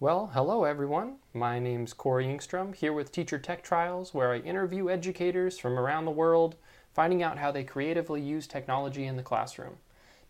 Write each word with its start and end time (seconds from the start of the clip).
Well, 0.00 0.30
hello 0.32 0.64
everyone. 0.64 1.16
My 1.34 1.58
name's 1.58 1.92
Corey 1.92 2.24
Engstrom, 2.24 2.74
here 2.74 2.94
with 2.94 3.12
Teacher 3.12 3.38
Tech 3.38 3.62
Trials, 3.62 4.14
where 4.14 4.32
I 4.32 4.38
interview 4.38 4.88
educators 4.88 5.58
from 5.58 5.78
around 5.78 6.06
the 6.06 6.10
world, 6.10 6.56
finding 6.94 7.22
out 7.22 7.36
how 7.36 7.52
they 7.52 7.64
creatively 7.64 8.22
use 8.22 8.46
technology 8.46 9.04
in 9.04 9.18
the 9.18 9.22
classroom. 9.22 9.74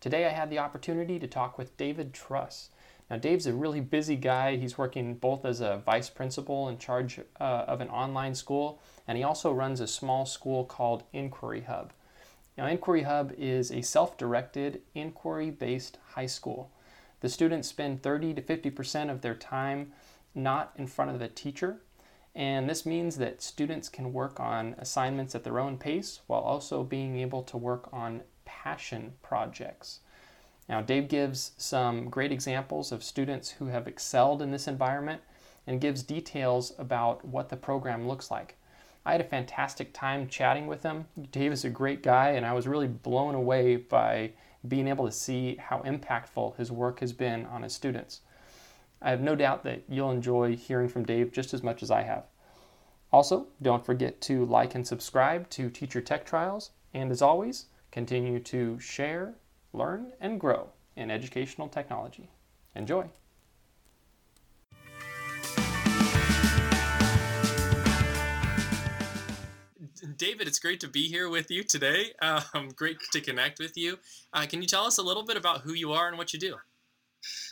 Today 0.01 0.25
I 0.25 0.31
had 0.31 0.49
the 0.49 0.59
opportunity 0.59 1.19
to 1.19 1.25
talk 1.25 1.57
with 1.57 1.77
David 1.77 2.13
Truss. 2.13 2.71
Now, 3.09 3.15
Dave's 3.15 3.47
a 3.47 3.53
really 3.53 3.79
busy 3.79 4.17
guy. 4.17 4.57
He's 4.57 4.77
working 4.77 5.15
both 5.15 5.45
as 5.45 5.61
a 5.61 5.81
vice 5.85 6.09
principal 6.09 6.67
in 6.67 6.77
charge 6.77 7.21
uh, 7.39 7.43
of 7.65 7.79
an 7.79 7.87
online 7.87 8.35
school, 8.35 8.81
and 9.07 9.17
he 9.17 9.23
also 9.23 9.53
runs 9.53 9.79
a 9.79 9.87
small 9.87 10.25
school 10.25 10.65
called 10.65 11.03
Inquiry 11.13 11.61
Hub. 11.61 11.93
Now, 12.57 12.67
Inquiry 12.67 13.03
Hub 13.03 13.31
is 13.37 13.71
a 13.71 13.83
self 13.83 14.17
directed, 14.17 14.81
inquiry 14.95 15.49
based 15.49 15.97
high 16.09 16.25
school. 16.25 16.71
The 17.21 17.29
students 17.29 17.67
spend 17.67 18.03
30 18.03 18.33
to 18.35 18.41
50% 18.41 19.09
of 19.09 19.21
their 19.21 19.35
time 19.35 19.93
not 20.35 20.73
in 20.75 20.87
front 20.87 21.11
of 21.11 21.19
the 21.19 21.27
teacher, 21.27 21.81
and 22.33 22.69
this 22.69 22.85
means 22.85 23.17
that 23.17 23.41
students 23.41 23.89
can 23.89 24.13
work 24.13 24.39
on 24.39 24.75
assignments 24.77 25.35
at 25.35 25.43
their 25.43 25.59
own 25.59 25.77
pace 25.77 26.21
while 26.27 26.41
also 26.41 26.83
being 26.83 27.17
able 27.17 27.43
to 27.43 27.57
work 27.57 27.89
on 27.91 28.21
passion 28.45 29.13
projects. 29.21 29.99
Now, 30.69 30.81
Dave 30.81 31.09
gives 31.09 31.51
some 31.57 32.09
great 32.09 32.31
examples 32.31 32.91
of 32.91 33.03
students 33.03 33.49
who 33.49 33.67
have 33.67 33.87
excelled 33.87 34.41
in 34.41 34.51
this 34.51 34.67
environment 34.67 35.21
and 35.67 35.81
gives 35.81 36.03
details 36.03 36.73
about 36.79 37.25
what 37.25 37.49
the 37.49 37.57
program 37.57 38.07
looks 38.07 38.31
like. 38.31 38.57
I 39.05 39.11
had 39.11 39.21
a 39.21 39.25
fantastic 39.25 39.93
time 39.93 40.27
chatting 40.27 40.67
with 40.67 40.83
him. 40.83 41.07
Dave 41.31 41.51
is 41.51 41.65
a 41.65 41.69
great 41.69 42.03
guy, 42.03 42.29
and 42.29 42.45
I 42.45 42.53
was 42.53 42.67
really 42.67 42.87
blown 42.87 43.35
away 43.35 43.75
by 43.75 44.31
being 44.67 44.87
able 44.87 45.05
to 45.05 45.11
see 45.11 45.55
how 45.57 45.79
impactful 45.79 46.55
his 46.57 46.71
work 46.71 46.99
has 46.99 47.13
been 47.13 47.45
on 47.45 47.63
his 47.63 47.73
students. 47.73 48.21
I 49.01 49.09
have 49.09 49.21
no 49.21 49.35
doubt 49.35 49.63
that 49.63 49.83
you'll 49.89 50.11
enjoy 50.11 50.55
hearing 50.55 50.87
from 50.87 51.05
Dave 51.05 51.31
just 51.31 51.53
as 51.53 51.63
much 51.63 51.81
as 51.81 51.89
I 51.89 52.03
have. 52.03 52.25
Also, 53.11 53.47
don't 53.61 53.85
forget 53.85 54.21
to 54.21 54.45
like 54.45 54.75
and 54.75 54.87
subscribe 54.87 55.49
to 55.49 55.69
Teacher 55.69 56.01
Tech 56.01 56.25
Trials, 56.25 56.71
and 56.93 57.11
as 57.11 57.21
always, 57.21 57.65
continue 57.91 58.39
to 58.39 58.79
share, 58.79 59.33
learn, 59.73 60.13
and 60.21 60.39
grow 60.39 60.69
in 60.95 61.11
educational 61.11 61.67
technology. 61.67 62.29
Enjoy! 62.75 63.09
David, 70.01 70.47
it's 70.47 70.57
great 70.57 70.79
to 70.81 70.87
be 70.87 71.07
here 71.07 71.29
with 71.29 71.51
you 71.51 71.63
today. 71.63 72.13
Um, 72.21 72.73
great 72.75 72.97
to 73.13 73.21
connect 73.21 73.59
with 73.59 73.77
you. 73.77 73.97
Uh, 74.33 74.45
can 74.49 74.61
you 74.61 74.67
tell 74.67 74.85
us 74.85 74.97
a 74.97 75.03
little 75.03 75.21
bit 75.21 75.37
about 75.37 75.61
who 75.61 75.73
you 75.73 75.91
are 75.91 76.07
and 76.07 76.17
what 76.17 76.33
you 76.33 76.39
do? 76.39 76.57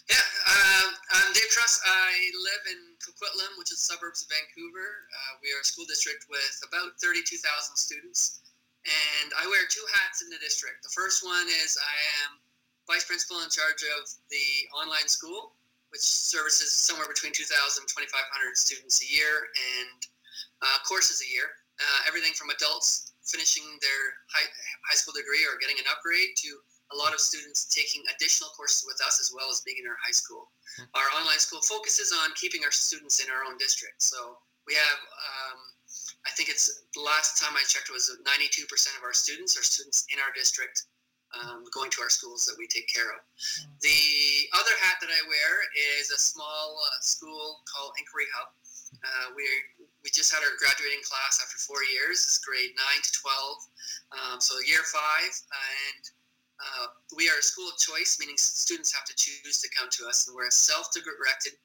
Yeah, 0.09 0.25
uh, 0.49 0.89
I'm 1.13 1.33
Dave 1.33 1.49
Truss. 1.53 1.81
I 1.85 2.09
live 2.41 2.63
in 2.73 2.81
Coquitlam, 2.97 3.53
which 3.57 3.69
is 3.71 3.81
suburbs 3.85 4.25
of 4.25 4.33
Vancouver. 4.33 5.05
Uh, 5.13 5.37
we 5.45 5.53
are 5.53 5.61
a 5.61 5.67
school 5.67 5.85
district 5.85 6.25
with 6.29 6.57
about 6.65 6.97
32,000 6.97 7.37
students, 7.77 8.41
and 8.85 9.29
I 9.37 9.45
wear 9.45 9.69
two 9.69 9.85
hats 10.01 10.25
in 10.25 10.29
the 10.29 10.41
district. 10.41 10.81
The 10.81 10.93
first 10.93 11.21
one 11.21 11.45
is 11.61 11.77
I 11.77 11.97
am 12.25 12.41
vice 12.89 13.05
principal 13.05 13.45
in 13.45 13.49
charge 13.53 13.85
of 13.99 14.09
the 14.33 14.47
online 14.73 15.05
school, 15.05 15.53
which 15.93 16.01
services 16.01 16.73
somewhere 16.73 17.07
between 17.07 17.33
2,000 17.33 17.45
and 17.53 17.89
2,500 17.89 18.57
students 18.57 19.05
a 19.05 19.07
year 19.13 19.53
and 19.77 19.99
uh, 20.65 20.81
courses 20.87 21.21
a 21.21 21.29
year 21.29 21.58
uh, 21.79 21.99
everything 22.07 22.35
from 22.35 22.51
adults 22.51 23.15
finishing 23.23 23.63
their 23.79 24.01
high, 24.33 24.47
high 24.89 24.97
school 24.97 25.13
degree 25.13 25.45
or 25.45 25.55
getting 25.61 25.77
an 25.77 25.87
upgrade 25.87 26.35
to 26.35 26.49
a 26.91 26.95
lot 26.97 27.13
of 27.13 27.21
students 27.21 27.69
taking 27.69 28.01
additional 28.09 28.49
courses 28.57 28.81
with 28.85 28.97
us 29.05 29.21
as 29.21 29.29
well 29.29 29.45
as 29.53 29.61
being 29.61 29.77
in 29.77 29.85
our 29.85 29.97
high 30.01 30.15
school. 30.15 30.49
Mm-hmm. 30.81 30.97
Our 30.97 31.07
online 31.21 31.37
school 31.37 31.61
focuses 31.61 32.09
on 32.09 32.33
keeping 32.33 32.65
our 32.65 32.73
students 32.73 33.21
in 33.21 33.29
our 33.29 33.45
own 33.45 33.61
district. 33.61 34.01
So 34.01 34.41
we 34.65 34.73
have, 34.73 34.97
um, 34.97 35.59
I 36.25 36.33
think 36.33 36.49
it's 36.49 36.89
the 36.97 37.05
last 37.05 37.37
time 37.37 37.53
I 37.53 37.61
checked 37.69 37.93
was 37.93 38.09
92% 38.25 38.65
of 38.97 39.05
our 39.05 39.13
students 39.13 39.53
are 39.53 39.65
students 39.65 40.09
in 40.09 40.17
our 40.17 40.33
district 40.33 40.89
um, 41.37 41.61
going 41.69 41.93
to 41.93 42.01
our 42.01 42.09
schools 42.09 42.49
that 42.49 42.57
we 42.57 42.65
take 42.65 42.89
care 42.89 43.13
of. 43.13 43.21
Mm-hmm. 43.21 43.69
The 43.85 44.01
other 44.57 44.73
hat 44.81 44.97
that 45.05 45.13
I 45.13 45.21
wear 45.29 45.51
is 46.01 46.09
a 46.09 46.17
small 46.17 46.81
uh, 46.81 46.97
school 47.05 47.61
called 47.69 47.93
Inquiry 48.01 48.25
Hub. 48.33 48.49
Uh, 49.05 49.37
we 49.37 49.45
we 50.03 50.09
just 50.09 50.31
had 50.31 50.39
our 50.43 50.55
graduating 50.59 51.03
class 51.03 51.39
after 51.43 51.57
four 51.59 51.83
years. 51.83 52.23
It's 52.23 52.39
grade 52.39 52.71
nine 52.75 53.01
to 53.03 53.11
twelve, 53.11 53.57
um, 54.15 54.37
so 54.39 54.55
year 54.63 54.83
five, 54.87 55.33
and 55.51 56.03
uh, 56.59 56.85
we 57.15 57.27
are 57.29 57.39
a 57.39 57.43
school 57.43 57.67
of 57.67 57.77
choice, 57.79 58.19
meaning 58.19 58.35
students 58.37 58.91
have 58.91 59.05
to 59.07 59.15
choose 59.15 59.59
to 59.63 59.69
come 59.75 59.87
to 59.91 60.07
us, 60.07 60.27
and 60.27 60.35
we're 60.35 60.47
a 60.47 60.51
self-directed, 60.51 61.55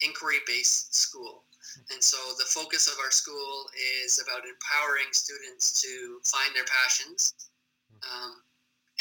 inquiry-based 0.00 0.94
school. 0.94 1.44
And 1.92 2.00
so 2.02 2.16
the 2.40 2.48
focus 2.48 2.88
of 2.88 2.96
our 3.04 3.12
school 3.12 3.68
is 4.04 4.16
about 4.24 4.48
empowering 4.48 5.12
students 5.12 5.80
to 5.84 6.20
find 6.24 6.48
their 6.56 6.64
passions, 6.64 7.50
um, 8.00 8.40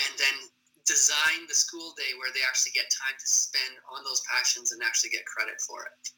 and 0.03 0.13
then 0.19 0.35
design 0.83 1.47
the 1.47 1.55
school 1.55 1.95
day 1.95 2.15
where 2.19 2.31
they 2.35 2.43
actually 2.47 2.71
get 2.71 2.91
time 2.91 3.15
to 3.19 3.27
spend 3.27 3.75
on 3.91 4.03
those 4.03 4.23
passions 4.27 4.71
and 4.71 4.79
actually 4.83 5.11
get 5.11 5.23
credit 5.27 5.59
for 5.59 5.83
it. 5.83 6.11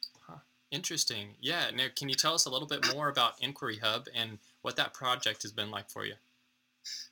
Interesting. 0.71 1.33
Yeah. 1.41 1.71
Now, 1.73 1.87
can 1.95 2.09
you 2.09 2.15
tell 2.15 2.33
us 2.33 2.45
a 2.45 2.49
little 2.49 2.67
bit 2.67 2.85
more 2.93 3.09
about 3.09 3.41
Inquiry 3.41 3.77
Hub 3.81 4.05
and 4.13 4.37
what 4.61 4.75
that 4.77 4.93
project 4.93 5.41
has 5.41 5.51
been 5.51 5.71
like 5.71 5.89
for 5.89 6.05
you? 6.05 6.13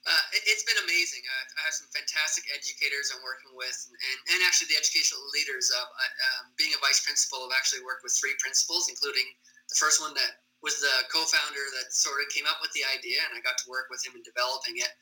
Uh, 0.08 0.26
it, 0.32 0.46
has 0.48 0.64
been 0.64 0.80
amazing. 0.88 1.20
I, 1.28 1.38
I, 1.60 1.62
have 1.68 1.76
some 1.76 1.92
fantastic 1.92 2.48
educators 2.56 3.12
I'm 3.12 3.20
working 3.20 3.52
with, 3.52 3.76
and, 3.92 4.20
and 4.32 4.40
actually 4.48 4.72
the 4.72 4.80
educational 4.80 5.20
leaders. 5.36 5.68
Of, 5.68 5.84
uh, 5.84 6.48
being 6.56 6.72
a 6.72 6.80
vice 6.80 7.04
principal, 7.04 7.44
I've 7.44 7.58
actually 7.58 7.84
worked 7.84 8.08
with 8.08 8.16
three 8.16 8.34
principals, 8.40 8.88
including 8.88 9.28
the 9.68 9.76
first 9.76 10.00
one 10.00 10.16
that 10.16 10.48
was 10.64 10.80
the 10.80 11.06
co-founder 11.12 11.66
that 11.78 11.92
sort 11.92 12.24
of 12.24 12.32
came 12.32 12.48
up 12.48 12.64
with 12.64 12.72
the 12.74 12.88
idea, 12.96 13.20
and 13.28 13.36
I 13.36 13.44
got 13.44 13.60
to 13.62 13.68
work 13.68 13.92
with 13.92 14.02
him 14.02 14.16
in 14.16 14.24
developing 14.24 14.80
it. 14.80 14.96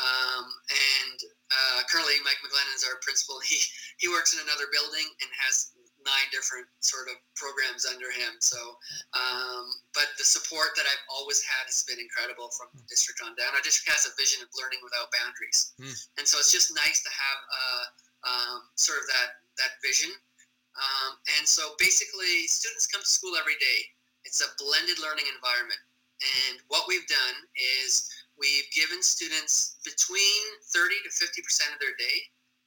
Um, 0.00 0.48
and 0.72 1.18
uh, 1.52 1.78
currently, 1.86 2.16
Mike 2.24 2.40
McGlennon 2.40 2.74
is 2.74 2.88
our 2.88 2.96
principal. 3.04 3.38
He 3.44 3.60
he 4.00 4.08
works 4.08 4.32
in 4.32 4.40
another 4.40 4.72
building 4.72 5.06
and 5.20 5.28
has 5.44 5.76
nine 6.08 6.28
different 6.32 6.64
sort 6.80 7.12
of 7.12 7.20
programs 7.36 7.84
under 7.84 8.08
him. 8.08 8.40
So, 8.40 8.56
um, 9.12 9.68
but 9.92 10.08
the 10.16 10.24
support 10.24 10.72
that 10.80 10.88
I've 10.88 11.04
always 11.12 11.44
had 11.44 11.68
has 11.68 11.84
been 11.84 12.00
incredible 12.00 12.48
from 12.56 12.72
the 12.72 12.84
district 12.88 13.20
on 13.20 13.36
down. 13.36 13.52
Our 13.52 13.60
district 13.60 13.92
has 13.92 14.08
a 14.08 14.12
vision 14.16 14.40
of 14.40 14.48
learning 14.56 14.80
without 14.80 15.12
boundaries, 15.12 15.76
mm. 15.76 15.92
and 16.16 16.24
so 16.24 16.40
it's 16.40 16.50
just 16.50 16.72
nice 16.72 17.04
to 17.04 17.12
have 17.12 17.38
uh, 17.52 17.84
um, 18.24 18.58
sort 18.80 18.98
of 18.98 19.06
that 19.12 19.44
that 19.60 19.72
vision. 19.84 20.10
Um, 20.78 21.18
and 21.36 21.44
so 21.44 21.74
basically, 21.76 22.48
students 22.48 22.88
come 22.88 23.02
to 23.02 23.10
school 23.10 23.34
every 23.36 23.58
day. 23.60 23.80
It's 24.24 24.40
a 24.40 24.48
blended 24.56 25.02
learning 25.02 25.28
environment, 25.28 25.80
and 26.22 26.64
what 26.72 26.88
we've 26.88 27.06
done 27.06 27.36
is 27.84 28.08
we've 28.38 28.70
given 28.70 29.02
students 29.02 29.82
between 29.84 30.42
30 30.72 30.94
to 31.04 31.10
50 31.10 31.42
percent 31.42 31.70
of 31.74 31.78
their 31.82 31.96
day 31.98 32.18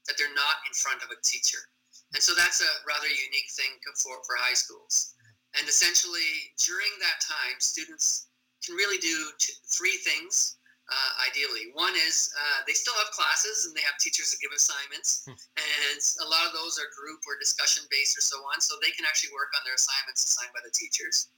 that 0.07 0.18
they're 0.18 0.34
not 0.34 0.59
in 0.66 0.74
front 0.74 1.00
of 1.03 1.09
a 1.13 1.19
teacher. 1.24 1.70
And 2.13 2.22
so 2.22 2.33
that's 2.35 2.59
a 2.59 2.72
rather 2.83 3.07
unique 3.07 3.49
thing 3.55 3.72
for, 4.03 4.19
for 4.27 4.35
high 4.35 4.55
schools. 4.55 5.16
And 5.57 5.67
essentially, 5.67 6.51
during 6.59 6.91
that 6.99 7.19
time, 7.23 7.59
students 7.59 8.27
can 8.63 8.75
really 8.75 8.99
do 8.99 9.31
two, 9.39 9.55
three 9.67 9.97
things 10.03 10.59
uh, 10.91 11.11
ideally. 11.23 11.71
One 11.73 11.95
is 11.95 12.31
uh, 12.35 12.67
they 12.67 12.75
still 12.75 12.95
have 13.00 13.11
classes 13.16 13.66
and 13.66 13.71
they 13.71 13.83
have 13.88 13.95
teachers 14.00 14.31
that 14.31 14.44
give 14.44 14.51
assignments, 14.51 15.23
hmm. 15.23 15.35
and 15.55 16.00
a 16.23 16.27
lot 16.27 16.44
of 16.44 16.51
those 16.51 16.75
are 16.75 16.91
group 16.91 17.23
or 17.23 17.39
discussion 17.39 17.88
based 17.88 18.19
or 18.19 18.23
so 18.23 18.44
on, 18.51 18.59
so 18.59 18.75
they 18.79 18.91
can 18.91 19.07
actually 19.07 19.31
work 19.31 19.51
on 19.55 19.63
their 19.63 19.75
assignments 19.75 20.27
assigned 20.27 20.51
by 20.51 20.59
the 20.63 20.73
teachers. 20.75 21.31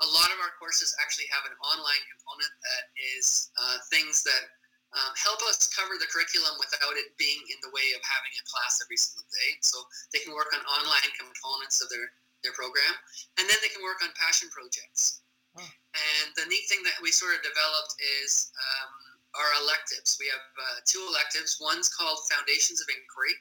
A 0.00 0.08
lot 0.08 0.30
of 0.30 0.38
our 0.40 0.54
courses 0.56 0.94
actually 1.02 1.26
have 1.28 1.44
an 1.44 1.56
online 1.60 2.02
component 2.08 2.52
that 2.62 2.84
is 3.18 3.50
uh, 3.58 3.82
things 3.90 4.22
that 4.22 4.55
um, 4.96 5.12
help 5.20 5.44
us 5.44 5.68
cover 5.68 6.00
the 6.00 6.08
curriculum 6.08 6.56
without 6.56 6.96
it 6.96 7.12
being 7.20 7.44
in 7.52 7.58
the 7.60 7.72
way 7.76 7.92
of 7.92 8.00
having 8.00 8.32
a 8.40 8.44
class 8.48 8.80
every 8.80 8.96
single 8.96 9.28
day. 9.28 9.50
So 9.60 9.84
they 10.10 10.24
can 10.24 10.32
work 10.32 10.50
on 10.56 10.64
online 10.64 11.12
components 11.20 11.84
of 11.84 11.92
their, 11.92 12.08
their 12.40 12.56
program, 12.56 12.96
and 13.36 13.44
then 13.44 13.60
they 13.60 13.68
can 13.68 13.84
work 13.84 14.00
on 14.00 14.10
passion 14.16 14.48
projects. 14.48 15.20
Oh. 15.56 15.64
And 15.64 16.28
the 16.36 16.48
neat 16.48 16.64
thing 16.68 16.80
that 16.84 16.96
we 17.00 17.12
sort 17.12 17.36
of 17.36 17.44
developed 17.44 17.96
is 18.24 18.52
um, 18.56 18.92
our 19.36 19.50
electives. 19.60 20.16
We 20.16 20.32
have 20.32 20.44
uh, 20.56 20.78
two 20.88 21.04
electives. 21.08 21.60
One's 21.60 21.92
called 21.92 22.24
Foundations 22.32 22.80
of 22.80 22.88
Inquiry, 22.88 23.36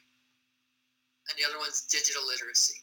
and 1.32 1.36
the 1.40 1.48
other 1.48 1.60
one's 1.60 1.88
Digital 1.88 2.24
Literacy. 2.28 2.80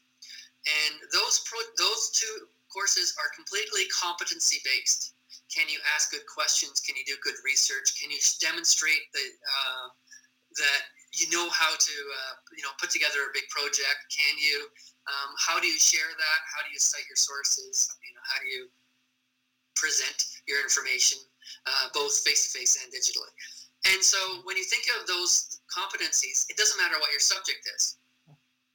And 0.65 0.95
those 1.13 1.45
pro- 1.45 1.75
those 1.77 2.13
two 2.13 2.49
courses 2.73 3.13
are 3.21 3.29
completely 3.37 3.85
competency 3.93 4.65
based. 4.65 5.13
Can 5.53 5.69
you 5.69 5.79
ask 5.95 6.11
good 6.11 6.25
questions? 6.25 6.81
Can 6.81 6.97
you 6.97 7.05
do 7.05 7.13
good 7.21 7.37
research? 7.45 8.01
Can 8.01 8.11
you 8.11 8.17
demonstrate 8.41 9.05
the, 9.13 9.21
uh, 9.21 9.87
that 10.57 10.83
you 11.13 11.29
know 11.29 11.45
how 11.53 11.77
to 11.77 11.95
uh, 11.95 12.35
you 12.57 12.65
know 12.65 12.73
put 12.81 12.89
together 12.89 13.29
a 13.29 13.31
big 13.37 13.45
project? 13.53 14.01
Can 14.09 14.35
you? 14.41 14.65
Um, 15.05 15.31
how 15.37 15.61
do 15.61 15.69
you 15.69 15.77
share 15.77 16.09
that? 16.09 16.41
How 16.49 16.65
do 16.65 16.73
you 16.73 16.81
cite 16.81 17.05
your 17.05 17.21
sources? 17.21 17.93
You 18.01 18.17
know, 18.17 18.25
how 18.25 18.41
do 18.41 18.49
you 18.49 18.73
present 19.77 20.41
your 20.49 20.63
information, 20.63 21.19
uh, 21.67 21.93
both 21.93 22.17
face 22.25 22.49
to 22.49 22.51
face 22.57 22.81
and 22.81 22.89
digitally? 22.89 23.33
And 23.93 24.01
so 24.01 24.17
when 24.45 24.57
you 24.57 24.65
think 24.65 24.87
of 24.97 25.07
those 25.07 25.61
competencies, 25.69 26.47
it 26.49 26.57
doesn't 26.57 26.79
matter 26.79 26.97
what 27.03 27.11
your 27.11 27.21
subject 27.21 27.67
is. 27.77 27.99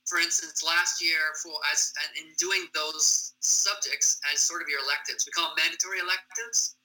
For 0.07 0.23
instance, 0.23 0.63
last 0.63 1.03
year 1.03 1.35
for 1.43 1.51
as 1.71 1.91
in 2.15 2.31
doing 2.39 2.65
those 2.73 3.35
subjects 3.43 4.19
as 4.31 4.39
sort 4.39 4.63
of 4.63 4.71
your 4.71 4.79
electives, 4.79 5.27
we 5.27 5.35
call 5.35 5.51
them 5.51 5.59
mandatory 5.59 5.99
electives 5.99 6.79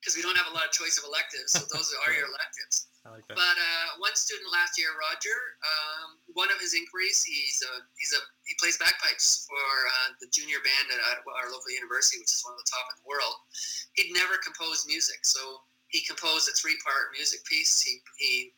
because 0.00 0.16
we 0.16 0.24
don't 0.24 0.36
have 0.40 0.48
a 0.48 0.54
lot 0.56 0.64
of 0.64 0.72
choice 0.72 0.96
of 0.96 1.04
electives, 1.04 1.52
so 1.52 1.60
those 1.68 1.92
are 1.92 2.12
your 2.16 2.24
electives. 2.32 2.88
I 3.04 3.16
like 3.16 3.24
that. 3.28 3.36
But 3.36 3.56
uh, 3.56 4.00
one 4.00 4.16
student 4.16 4.48
last 4.52 4.80
year, 4.80 4.92
Roger, 4.96 5.36
um, 5.64 6.20
one 6.32 6.52
of 6.52 6.60
his 6.60 6.72
inquiries, 6.72 7.20
he's 7.24 7.60
a, 7.64 7.84
he's 7.96 8.12
a 8.16 8.20
he 8.44 8.56
plays 8.60 8.76
bagpipes 8.76 9.48
for 9.48 9.60
uh, 9.60 10.16
the 10.20 10.28
junior 10.32 10.60
band 10.64 10.92
at 10.92 11.00
our 11.24 11.48
local 11.52 11.72
university, 11.72 12.20
which 12.20 12.32
is 12.32 12.40
one 12.44 12.56
of 12.56 12.60
the 12.60 12.68
top 12.68 12.88
in 12.92 13.04
the 13.04 13.08
world. 13.08 13.36
He'd 13.96 14.12
never 14.12 14.40
composed 14.40 14.88
music, 14.88 15.24
so 15.24 15.64
he 15.88 16.04
composed 16.04 16.48
a 16.48 16.54
three-part 16.56 17.12
music 17.16 17.44
piece. 17.48 17.80
He 17.80 18.00
he 18.20 18.52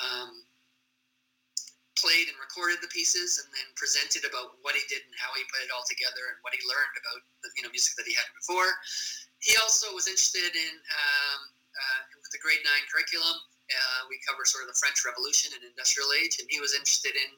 um, 0.00 0.44
played 1.98 2.28
and 2.28 2.36
recorded 2.40 2.80
the 2.80 2.90
pieces, 2.92 3.40
and 3.42 3.48
then 3.52 3.68
presented 3.76 4.24
about 4.24 4.56
what 4.64 4.72
he 4.76 4.84
did 4.88 5.04
and 5.04 5.14
how 5.18 5.30
he 5.36 5.44
put 5.52 5.60
it 5.64 5.70
all 5.72 5.84
together 5.84 6.32
and 6.32 6.38
what 6.40 6.56
he 6.56 6.60
learned 6.64 6.96
about 6.96 7.20
the 7.44 7.48
you 7.56 7.62
know 7.62 7.72
music 7.72 7.96
that 8.00 8.08
he 8.08 8.14
had 8.16 8.28
before. 8.36 8.68
He 9.42 9.58
also 9.60 9.90
was 9.92 10.06
interested 10.06 10.54
in 10.54 10.74
um, 10.78 11.40
uh, 11.74 12.02
with 12.20 12.32
the 12.32 12.40
grade 12.40 12.62
nine 12.64 12.84
curriculum. 12.88 13.36
Uh, 13.72 14.00
we 14.12 14.20
cover 14.28 14.44
sort 14.44 14.66
of 14.66 14.68
the 14.68 14.78
French 14.78 15.00
Revolution 15.04 15.52
and 15.56 15.64
industrial 15.64 16.12
age, 16.20 16.36
and 16.40 16.46
he 16.52 16.60
was 16.60 16.76
interested 16.76 17.16
in 17.16 17.30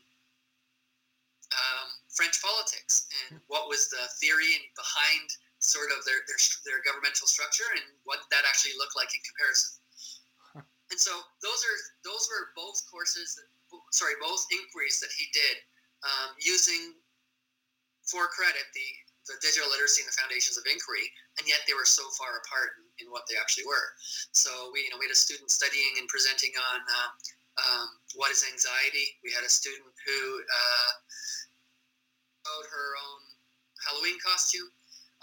um, 1.55 1.89
French 2.11 2.43
politics 2.43 3.07
and 3.27 3.39
what 3.47 3.71
was 3.71 3.91
the 3.91 4.03
theory 4.19 4.71
behind 4.75 5.27
sort 5.63 5.89
of 5.95 6.05
their, 6.05 6.21
their, 6.29 6.41
their 6.67 6.81
governmental 6.85 7.27
structure 7.27 7.67
and 7.73 7.85
what 8.05 8.21
that 8.29 8.45
actually 8.45 8.77
looked 8.77 8.97
like 8.97 9.09
in 9.15 9.23
comparison. 9.25 9.81
And 10.93 11.01
so 11.01 11.11
those 11.41 11.65
are 11.65 11.79
those 12.05 12.29
were 12.29 12.53
both 12.53 12.85
courses, 12.87 13.41
that, 13.41 13.49
sorry, 13.95 14.19
both 14.19 14.43
inquiries 14.51 14.99
that 14.99 15.15
he 15.15 15.31
did 15.31 15.63
um, 16.03 16.35
using 16.43 16.99
for 18.03 18.27
credit 18.35 18.67
the 18.75 18.89
the 19.25 19.41
digital 19.41 19.73
literacy 19.73 20.05
and 20.05 20.09
the 20.13 20.19
foundations 20.21 20.61
of 20.61 20.69
inquiry, 20.69 21.09
and 21.41 21.49
yet 21.49 21.65
they 21.65 21.73
were 21.73 21.89
so 21.89 22.05
far 22.13 22.45
apart 22.45 22.77
in, 22.77 22.85
in 23.01 23.07
what 23.09 23.25
they 23.25 23.41
actually 23.41 23.65
were. 23.65 23.97
So 24.37 24.69
we, 24.69 24.85
you 24.85 24.93
know, 24.93 25.01
we 25.01 25.09
had 25.09 25.17
a 25.17 25.19
student 25.19 25.49
studying 25.49 25.97
and 25.97 26.05
presenting 26.13 26.53
on 26.61 26.85
uh, 26.85 27.11
um, 27.57 27.89
what 28.21 28.29
is 28.29 28.45
anxiety. 28.45 29.17
We 29.25 29.33
had 29.33 29.41
a 29.41 29.49
student 29.49 29.89
who 30.05 30.21
uh, 30.45 30.93
wrote 32.45 32.69
her 32.69 32.89
own 33.01 33.21
Halloween 33.89 34.21
costume. 34.21 34.69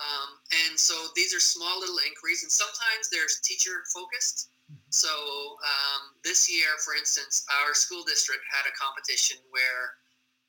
Um, 0.01 0.41
and 0.65 0.73
so 0.73 0.97
these 1.13 1.29
are 1.37 1.39
small 1.39 1.77
little 1.77 2.01
inquiries, 2.01 2.41
and 2.41 2.49
sometimes 2.49 3.13
there's 3.13 3.37
teacher 3.45 3.85
focused. 3.93 4.49
So 4.91 5.07
um, 5.07 6.19
this 6.23 6.51
year, 6.51 6.67
for 6.83 6.95
instance, 6.95 7.47
our 7.63 7.73
school 7.73 8.03
district 8.03 8.43
had 8.51 8.67
a 8.67 8.73
competition 8.75 9.39
where 9.49 9.95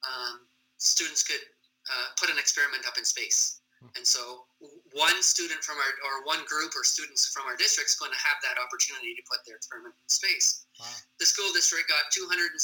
um, 0.02 0.50
students 0.82 1.22
could 1.22 1.42
uh, 1.86 2.10
put 2.18 2.26
an 2.26 2.38
experiment 2.42 2.82
up 2.86 2.98
in 2.98 3.06
space. 3.06 3.62
Hmm. 3.78 3.94
And 3.94 4.04
so 4.06 4.50
one 4.94 5.22
student 5.22 5.62
from 5.62 5.78
our, 5.78 5.92
or 6.06 6.26
one 6.26 6.42
group 6.50 6.74
or 6.74 6.82
students 6.82 7.30
from 7.30 7.46
our 7.46 7.54
district 7.54 7.94
is 7.94 7.98
going 7.98 8.10
to 8.10 8.18
have 8.18 8.42
that 8.42 8.58
opportunity 8.58 9.14
to 9.14 9.22
put 9.30 9.46
their 9.46 9.62
experiment 9.62 9.94
in 9.94 10.10
space. 10.10 10.66
Wow. 10.78 10.90
The 11.22 11.26
school 11.26 11.50
district 11.54 11.86
got 11.86 12.10
277 12.10 12.58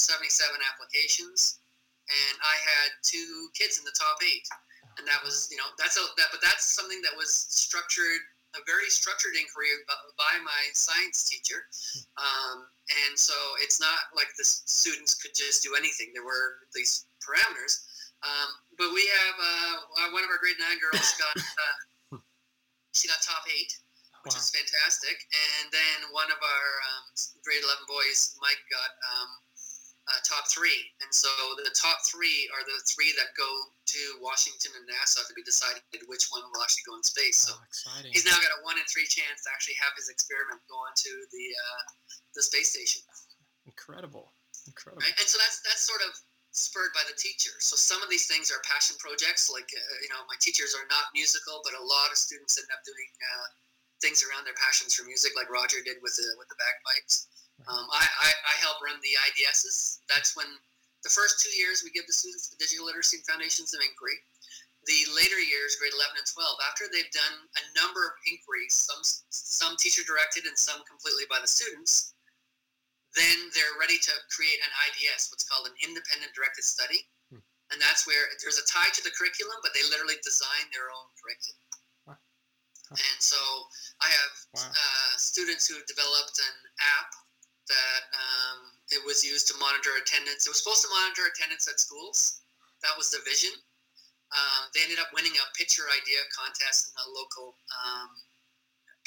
applications, 0.67 1.63
and 2.11 2.35
I 2.43 2.55
had 2.59 2.91
two 3.07 3.47
kids 3.55 3.79
in 3.79 3.87
the 3.87 3.95
top 3.95 4.19
eight. 4.23 4.43
And 4.99 5.07
that 5.07 5.23
was, 5.23 5.47
you 5.47 5.55
know, 5.55 5.71
that's 5.79 5.95
a, 5.95 6.03
that, 6.19 6.27
but 6.27 6.43
that's 6.43 6.75
something 6.75 6.99
that 7.07 7.15
was 7.15 7.31
structured, 7.31 8.19
a 8.57 8.61
very 8.65 8.89
structured 8.89 9.37
inquiry 9.37 9.69
by 10.17 10.33
my 10.41 10.63
science 10.73 11.29
teacher. 11.29 11.69
Um, 12.17 12.65
and 13.05 13.13
so 13.13 13.35
it's 13.61 13.77
not 13.77 14.09
like 14.17 14.33
the 14.37 14.45
students 14.45 15.13
could 15.21 15.37
just 15.37 15.61
do 15.61 15.77
anything. 15.77 16.09
There 16.13 16.25
were 16.25 16.65
these 16.73 17.05
parameters. 17.21 17.85
Um, 18.25 18.49
but 18.75 18.91
we 18.91 19.05
have 19.07 19.37
uh, 19.37 19.75
one 20.11 20.25
of 20.25 20.29
our 20.33 20.41
grade 20.41 20.59
nine 20.59 20.81
girls 20.81 21.07
got 21.15 21.35
uh, 21.63 22.19
she 22.91 23.07
got 23.07 23.21
top 23.23 23.45
eight, 23.47 23.71
which 24.25 24.35
wow. 24.35 24.43
is 24.43 24.51
fantastic. 24.51 25.15
And 25.31 25.71
then 25.71 26.11
one 26.11 26.27
of 26.27 26.39
our 26.41 26.69
um, 26.91 27.05
grade 27.45 27.63
eleven 27.63 27.87
boys, 27.87 28.35
Mike, 28.43 28.59
got 28.67 28.91
um, 29.15 29.29
uh, 30.09 30.19
top 30.25 30.49
three. 30.49 30.89
And 31.05 31.11
so 31.13 31.29
the 31.61 31.69
top 31.77 32.01
three 32.09 32.49
are 32.53 32.65
the 32.65 32.81
three 32.89 33.13
that 33.15 33.29
go 33.37 33.45
to 33.45 34.01
Washington 34.21 34.73
and 34.73 34.85
NASA 34.89 35.21
to 35.25 35.33
be 35.37 35.45
decided 35.45 35.81
which 36.09 36.29
one 36.33 36.41
will 36.49 36.61
actually 36.65 36.85
go 36.89 36.97
in 36.97 37.05
space. 37.05 37.45
So 37.45 37.53
oh, 37.53 38.01
he's 38.09 38.25
now 38.25 38.37
got 38.41 38.53
a 38.57 38.61
one 38.65 38.81
in 38.81 38.85
three 38.89 39.05
chance 39.05 39.45
to 39.45 39.49
actually 39.53 39.77
have 39.81 39.93
his 39.93 40.09
experiment 40.09 40.61
go 40.65 40.77
onto 40.81 41.13
the 41.29 41.45
uh, 41.53 41.81
the 42.33 42.41
space 42.41 42.73
station. 42.73 43.05
Incredible, 43.69 44.33
incredible. 44.65 45.05
Right? 45.05 45.13
And 45.21 45.27
so 45.29 45.37
that's 45.37 45.61
that's 45.61 45.85
sort 45.85 46.01
of 46.01 46.13
spurred 46.49 46.89
by 46.97 47.05
the 47.05 47.15
teacher. 47.15 47.53
So 47.61 47.77
some 47.77 48.01
of 48.01 48.09
these 48.09 48.25
things 48.25 48.49
are 48.49 48.61
passion 48.65 48.97
projects. 48.97 49.49
Like 49.53 49.69
uh, 49.69 49.95
you 50.01 50.09
know, 50.09 50.25
my 50.25 50.37
teachers 50.41 50.73
are 50.73 50.85
not 50.89 51.13
musical, 51.13 51.61
but 51.61 51.77
a 51.77 51.83
lot 51.85 52.09
of 52.09 52.17
students 52.17 52.57
end 52.57 52.69
up 52.73 52.81
doing 52.81 53.09
uh, 53.21 53.47
things 54.01 54.23
around 54.25 54.47
their 54.47 54.57
passions 54.57 54.95
for 54.95 55.03
music, 55.05 55.35
like 55.35 55.51
Roger 55.51 55.83
did 55.83 56.01
with 56.01 56.15
the 56.15 56.27
with 56.39 56.47
the 56.49 56.57
bagpipes. 56.57 57.27
Um, 57.67 57.85
I, 57.91 58.05
I, 58.05 58.29
I 58.31 58.55
help 58.63 58.79
run 58.79 58.95
the 59.03 59.15
IDSs. 59.31 59.99
That's 60.07 60.37
when 60.37 60.47
the 61.03 61.11
first 61.11 61.43
two 61.43 61.51
years 61.55 61.83
we 61.83 61.91
give 61.91 62.07
the 62.07 62.15
students 62.15 62.47
the 62.47 62.59
digital 62.59 62.87
literacy 62.87 63.19
and 63.19 63.27
foundations 63.27 63.75
of 63.75 63.83
inquiry. 63.83 64.19
The 64.87 65.03
later 65.11 65.37
years, 65.37 65.75
grade 65.75 65.91
11 65.91 66.23
and 66.23 66.25
12, 66.25 66.39
after 66.65 66.87
they've 66.87 67.11
done 67.11 67.35
a 67.59 67.63
number 67.75 68.07
of 68.07 68.15
inquiries, 68.25 68.73
some 68.73 69.03
some 69.27 69.75
teacher 69.75 70.07
directed 70.07 70.47
and 70.47 70.55
some 70.55 70.79
completely 70.87 71.27
by 71.27 71.43
the 71.43 71.51
students, 71.51 72.15
then 73.13 73.51
they're 73.51 73.75
ready 73.75 73.99
to 73.99 74.13
create 74.31 74.57
an 74.63 74.71
IDS, 74.87 75.29
what's 75.29 75.43
called 75.43 75.67
an 75.67 75.75
independent 75.83 76.31
directed 76.31 76.63
study. 76.63 77.05
Hmm. 77.27 77.43
And 77.75 77.77
that's 77.83 78.07
where 78.07 78.31
there's 78.39 78.57
a 78.57 78.65
tie 78.65 78.89
to 78.95 79.03
the 79.03 79.11
curriculum, 79.13 79.59
but 79.61 79.75
they 79.75 79.83
literally 79.91 80.17
design 80.23 80.71
their 80.71 80.87
own 80.95 81.11
curriculum. 81.19 81.59
And 82.89 83.19
so 83.21 83.37
I 84.01 84.09
have 84.09 84.33
wow. 84.57 84.73
uh, 84.73 85.13
students 85.21 85.69
who 85.69 85.77
have 85.77 85.85
developed 85.85 86.41
an 86.41 86.57
app 86.97 87.13
that 87.69 88.01
um, 88.13 88.59
it 88.89 89.01
was 89.05 89.23
used 89.23 89.47
to 89.53 89.55
monitor 89.61 89.93
attendance. 90.01 90.45
It 90.45 90.51
was 90.51 90.59
supposed 90.59 90.83
to 90.83 90.91
monitor 90.91 91.29
attendance 91.29 91.69
at 91.69 91.79
schools. 91.79 92.41
That 92.81 92.97
was 92.97 93.13
the 93.13 93.21
vision. 93.23 93.53
Um, 94.29 94.69
they 94.73 94.85
ended 94.85 95.01
up 95.01 95.09
winning 95.13 95.33
a 95.37 95.45
picture 95.57 95.89
idea 95.89 96.21
contest 96.33 96.93
in 96.93 96.95
a 97.01 97.07
local 97.17 97.57
um, 97.73 98.09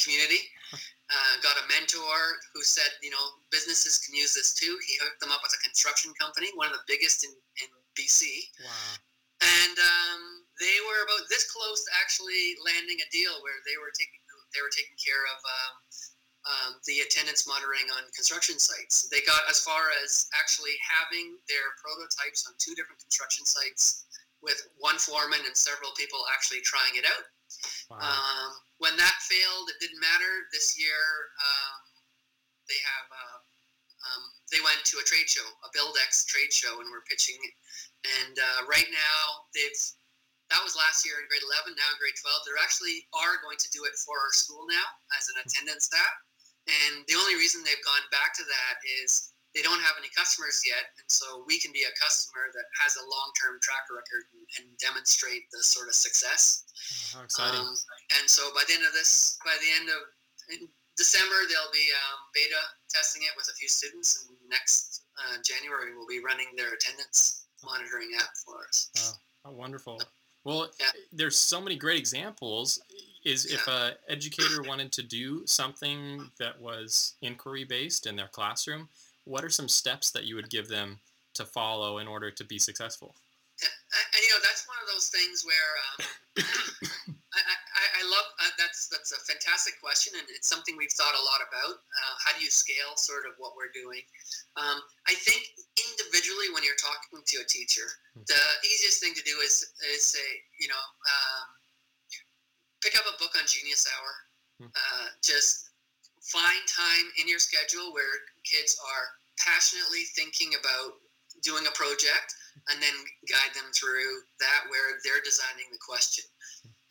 community. 0.02 0.42
Uh, 0.74 1.34
got 1.44 1.54
a 1.60 1.66
mentor 1.68 2.40
who 2.56 2.64
said, 2.64 2.88
you 3.04 3.12
know, 3.12 3.42
businesses 3.52 4.00
can 4.02 4.16
use 4.16 4.34
this 4.34 4.56
too. 4.56 4.72
He 4.88 4.96
hooked 4.98 5.20
them 5.20 5.30
up 5.30 5.44
with 5.44 5.52
a 5.54 5.60
construction 5.62 6.10
company, 6.16 6.48
one 6.56 6.72
of 6.72 6.74
the 6.74 6.86
biggest 6.88 7.22
in, 7.22 7.34
in 7.62 7.68
BC. 7.94 8.24
Wow. 8.64 8.96
And 9.42 9.76
um, 9.76 10.22
they 10.58 10.78
were 10.88 11.02
about 11.04 11.28
this 11.28 11.50
close 11.50 11.84
to 11.86 11.90
actually 12.00 12.56
landing 12.64 12.98
a 13.02 13.08
deal 13.12 13.34
where 13.42 13.58
they 13.66 13.76
were 13.78 13.92
taking 13.94 14.22
they 14.52 14.60
were 14.60 14.72
taking 14.72 14.96
care 15.00 15.24
of 15.32 15.40
um, 16.42 16.82
the 16.86 17.06
attendance 17.06 17.46
monitoring 17.46 17.86
on 17.94 18.02
construction 18.10 18.58
sites. 18.58 19.06
They 19.08 19.22
got 19.22 19.46
as 19.46 19.62
far 19.62 19.94
as 20.02 20.26
actually 20.34 20.74
having 20.82 21.38
their 21.46 21.74
prototypes 21.78 22.46
on 22.50 22.58
two 22.58 22.74
different 22.74 22.98
construction 22.98 23.46
sites 23.46 24.06
with 24.42 24.58
one 24.82 24.98
foreman 24.98 25.38
and 25.46 25.54
several 25.54 25.94
people 25.94 26.18
actually 26.34 26.60
trying 26.66 26.98
it 26.98 27.06
out. 27.06 27.26
Wow. 27.90 28.02
Um, 28.02 28.50
when 28.82 28.94
that 28.98 29.16
failed, 29.22 29.70
it 29.70 29.78
didn't 29.78 30.02
matter. 30.02 30.50
This 30.50 30.74
year, 30.74 30.98
um, 31.38 31.78
they 32.66 32.80
have 32.82 33.06
uh, 33.06 33.38
um, 34.02 34.22
they 34.50 34.58
went 34.66 34.82
to 34.90 34.98
a 34.98 35.06
trade 35.06 35.30
show, 35.30 35.46
a 35.62 35.70
Buildex 35.70 36.26
trade 36.26 36.50
show, 36.50 36.82
and 36.82 36.90
we're 36.90 37.06
pitching. 37.06 37.38
It. 37.38 37.54
And 38.18 38.34
uh, 38.34 38.66
right 38.66 38.90
now, 38.90 39.46
they've 39.54 39.78
that 40.50 40.60
was 40.60 40.76
last 40.76 41.06
year 41.08 41.16
in 41.16 41.24
grade 41.32 41.40
11. 41.40 41.72
Now 41.72 41.88
in 41.88 41.96
grade 41.96 42.18
12, 42.20 42.44
they 42.44 42.52
actually 42.60 43.08
are 43.16 43.40
going 43.40 43.56
to 43.56 43.68
do 43.72 43.88
it 43.88 43.96
for 43.96 44.20
our 44.20 44.34
school 44.36 44.68
now 44.68 44.84
as 45.16 45.24
an 45.32 45.40
attendance 45.40 45.88
staff. 45.88 46.12
And 46.68 47.02
the 47.10 47.18
only 47.18 47.34
reason 47.34 47.62
they've 47.64 47.82
gone 47.82 48.06
back 48.14 48.34
to 48.38 48.44
that 48.46 48.76
is 49.02 49.32
they 49.54 49.60
don't 49.60 49.80
have 49.84 50.00
any 50.00 50.08
customers 50.16 50.64
yet, 50.64 50.96
and 50.96 51.08
so 51.12 51.44
we 51.44 51.60
can 51.60 51.72
be 51.72 51.84
a 51.84 51.92
customer 52.00 52.48
that 52.56 52.64
has 52.80 52.96
a 52.96 53.04
long-term 53.04 53.60
track 53.60 53.84
record 53.92 54.24
and, 54.32 54.44
and 54.58 54.66
demonstrate 54.80 55.44
the 55.52 55.60
sort 55.60 55.88
of 55.88 55.94
success. 55.94 56.64
How 57.12 57.24
exciting! 57.24 57.60
Um, 57.60 57.76
and 58.16 58.24
so 58.24 58.48
by 58.56 58.64
the 58.68 58.74
end 58.74 58.84
of 58.88 58.92
this, 58.96 59.36
by 59.44 59.52
the 59.60 59.70
end 59.76 59.92
of 59.92 60.00
December, 60.96 61.36
they'll 61.52 61.72
be 61.72 61.84
um, 61.92 62.18
beta 62.32 62.62
testing 62.88 63.22
it 63.28 63.36
with 63.36 63.48
a 63.52 63.54
few 63.60 63.68
students, 63.68 64.24
and 64.24 64.36
next 64.48 65.04
uh, 65.20 65.36
January 65.44 65.92
we'll 65.92 66.08
be 66.08 66.24
running 66.24 66.48
their 66.56 66.72
attendance 66.72 67.44
monitoring 67.60 68.08
app 68.16 68.32
for 68.44 68.64
us. 68.64 68.88
Oh, 68.96 69.12
how 69.44 69.52
wonderful! 69.52 70.00
Well, 70.44 70.72
yeah. 70.80 70.96
there's 71.12 71.36
so 71.36 71.60
many 71.60 71.76
great 71.76 71.98
examples. 71.98 72.80
Is 73.24 73.46
yeah. 73.48 73.56
if 73.56 73.68
a 73.68 73.92
educator 74.08 74.62
wanted 74.62 74.90
to 74.92 75.02
do 75.02 75.46
something 75.46 76.30
that 76.38 76.60
was 76.60 77.14
inquiry 77.22 77.64
based 77.64 78.06
in 78.06 78.16
their 78.16 78.28
classroom, 78.28 78.88
what 79.24 79.44
are 79.44 79.50
some 79.50 79.68
steps 79.68 80.10
that 80.10 80.24
you 80.24 80.34
would 80.34 80.50
give 80.50 80.68
them 80.68 80.98
to 81.34 81.44
follow 81.44 81.98
in 81.98 82.08
order 82.08 82.30
to 82.30 82.44
be 82.44 82.58
successful? 82.58 83.14
Yeah, 83.60 83.68
and, 83.68 84.22
you 84.24 84.30
know 84.34 84.42
that's 84.42 84.66
one 84.66 84.80
of 84.82 84.88
those 84.90 85.08
things 85.08 85.44
where 85.46 85.70
um, 85.86 85.98
I, 87.36 87.40
I, 87.46 87.84
I 88.00 88.02
love 88.10 88.26
uh, 88.42 88.50
that's 88.58 88.88
that's 88.88 89.12
a 89.12 89.20
fantastic 89.22 89.78
question, 89.78 90.18
and 90.18 90.26
it's 90.34 90.48
something 90.48 90.74
we've 90.74 90.92
thought 90.92 91.14
a 91.14 91.22
lot 91.22 91.44
about. 91.46 91.78
Uh, 91.78 92.14
how 92.26 92.34
do 92.34 92.42
you 92.42 92.50
scale 92.50 92.96
sort 92.96 93.22
of 93.28 93.38
what 93.38 93.54
we're 93.54 93.70
doing? 93.70 94.02
Um, 94.58 94.82
I 95.06 95.14
think 95.14 95.46
individually, 95.78 96.50
when 96.50 96.66
you're 96.66 96.80
talking 96.80 97.22
to 97.22 97.36
a 97.38 97.46
teacher, 97.46 97.86
hmm. 98.16 98.26
the 98.26 98.42
easiest 98.66 98.98
thing 98.98 99.14
to 99.14 99.22
do 99.22 99.38
is 99.44 99.62
is 99.94 100.02
say, 100.02 100.26
you 100.58 100.66
know, 100.66 100.84
um, 101.06 101.46
pick 102.92 103.00
up 103.00 103.08
a 103.08 103.16
book 103.16 103.32
on 103.40 103.48
Genius 103.48 103.88
Hour. 103.88 104.12
Hmm. 104.60 104.68
Uh, 104.68 105.08
just 105.24 105.72
find 106.20 106.60
time 106.68 107.08
in 107.16 107.24
your 107.24 107.40
schedule 107.40 107.96
where 107.96 108.20
kids 108.44 108.76
are 108.76 109.06
passionately 109.40 110.04
thinking 110.12 110.52
about 110.60 111.00
doing 111.40 111.64
a 111.64 111.72
project, 111.72 112.36
and 112.68 112.76
then 112.76 112.92
guide 113.24 113.56
them 113.56 113.66
through 113.72 114.20
that 114.36 114.68
where 114.68 115.00
they're 115.00 115.24
designing 115.24 115.64
the 115.72 115.80
question 115.80 116.22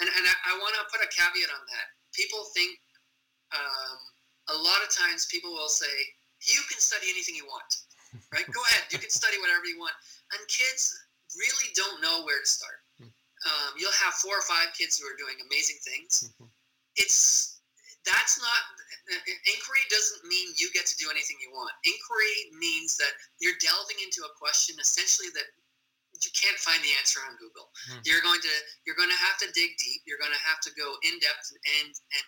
and, 0.01 0.09
and 0.09 0.25
I, 0.25 0.33
I 0.49 0.53
want 0.57 0.73
to 0.81 0.83
put 0.89 1.05
a 1.05 1.09
caveat 1.13 1.53
on 1.53 1.63
that. 1.69 1.87
People 2.17 2.49
think 2.57 2.73
um, 3.53 3.97
a 4.49 4.57
lot 4.57 4.81
of 4.81 4.89
times 4.89 5.29
people 5.29 5.53
will 5.53 5.69
say, 5.69 5.93
you 6.41 6.59
can 6.65 6.81
study 6.81 7.05
anything 7.13 7.37
you 7.37 7.45
want, 7.45 7.71
right? 8.33 8.49
Go 8.49 8.61
ahead, 8.73 8.89
you 8.89 8.97
can 8.97 9.13
study 9.21 9.37
whatever 9.37 9.69
you 9.69 9.77
want. 9.77 9.93
And 10.33 10.41
kids 10.49 10.89
really 11.37 11.69
don't 11.77 12.01
know 12.01 12.25
where 12.25 12.41
to 12.41 12.49
start. 12.49 12.80
Um, 13.41 13.73
you'll 13.77 13.95
have 14.05 14.13
four 14.21 14.37
or 14.37 14.45
five 14.45 14.69
kids 14.77 15.01
who 15.01 15.09
are 15.09 15.17
doing 15.17 15.37
amazing 15.41 15.81
things. 15.81 16.29
Mm-hmm. 16.29 16.49
It's 16.95 17.61
that's 18.05 18.41
not 18.41 18.61
inquiry 19.45 19.85
doesn't 19.89 20.25
mean 20.25 20.53
you 20.57 20.69
get 20.73 20.89
to 20.89 20.97
do 20.97 21.09
anything 21.13 21.37
you 21.41 21.53
want. 21.53 21.73
Inquiry 21.85 22.49
means 22.57 22.97
that 22.97 23.13
you're 23.37 23.57
delving 23.61 23.97
into 24.01 24.25
a 24.25 24.31
question 24.37 24.77
essentially 24.81 25.29
that 25.37 25.45
you 26.17 26.31
can't 26.37 26.57
find 26.61 26.81
the 26.85 26.93
answer 27.01 27.21
on 27.25 27.37
Google. 27.37 27.69
Hmm. 27.89 28.01
You're 28.05 28.21
going 28.21 28.41
to 28.41 28.55
you're 28.85 28.97
going 28.97 29.11
to 29.11 29.21
have 29.21 29.37
to 29.45 29.47
dig 29.53 29.73
deep. 29.77 30.05
You're 30.05 30.21
going 30.21 30.33
to 30.33 30.43
have 30.45 30.61
to 30.65 30.71
go 30.77 30.97
in 31.05 31.17
depth 31.21 31.53
and 31.81 31.91
and 31.93 32.25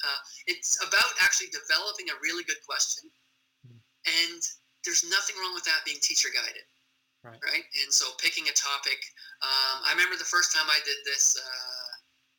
uh, 0.00 0.20
it's 0.48 0.80
about 0.80 1.12
actually 1.20 1.52
developing 1.52 2.08
a 2.08 2.16
really 2.22 2.42
good 2.46 2.60
question. 2.64 3.10
Hmm. 3.66 3.78
And 4.06 4.40
there's 4.86 5.04
nothing 5.06 5.36
wrong 5.38 5.54
with 5.54 5.66
that 5.68 5.84
being 5.84 6.00
teacher 6.00 6.32
guided. 6.32 6.64
Right. 7.20 7.36
right. 7.44 7.66
And 7.84 7.92
so 7.92 8.08
picking 8.16 8.48
a 8.48 8.56
topic. 8.56 8.96
Um, 9.44 9.84
I 9.84 9.92
remember 9.92 10.16
the 10.16 10.28
first 10.28 10.56
time 10.56 10.64
I 10.72 10.80
did 10.88 10.96
this. 11.04 11.36
Uh, 11.36 11.90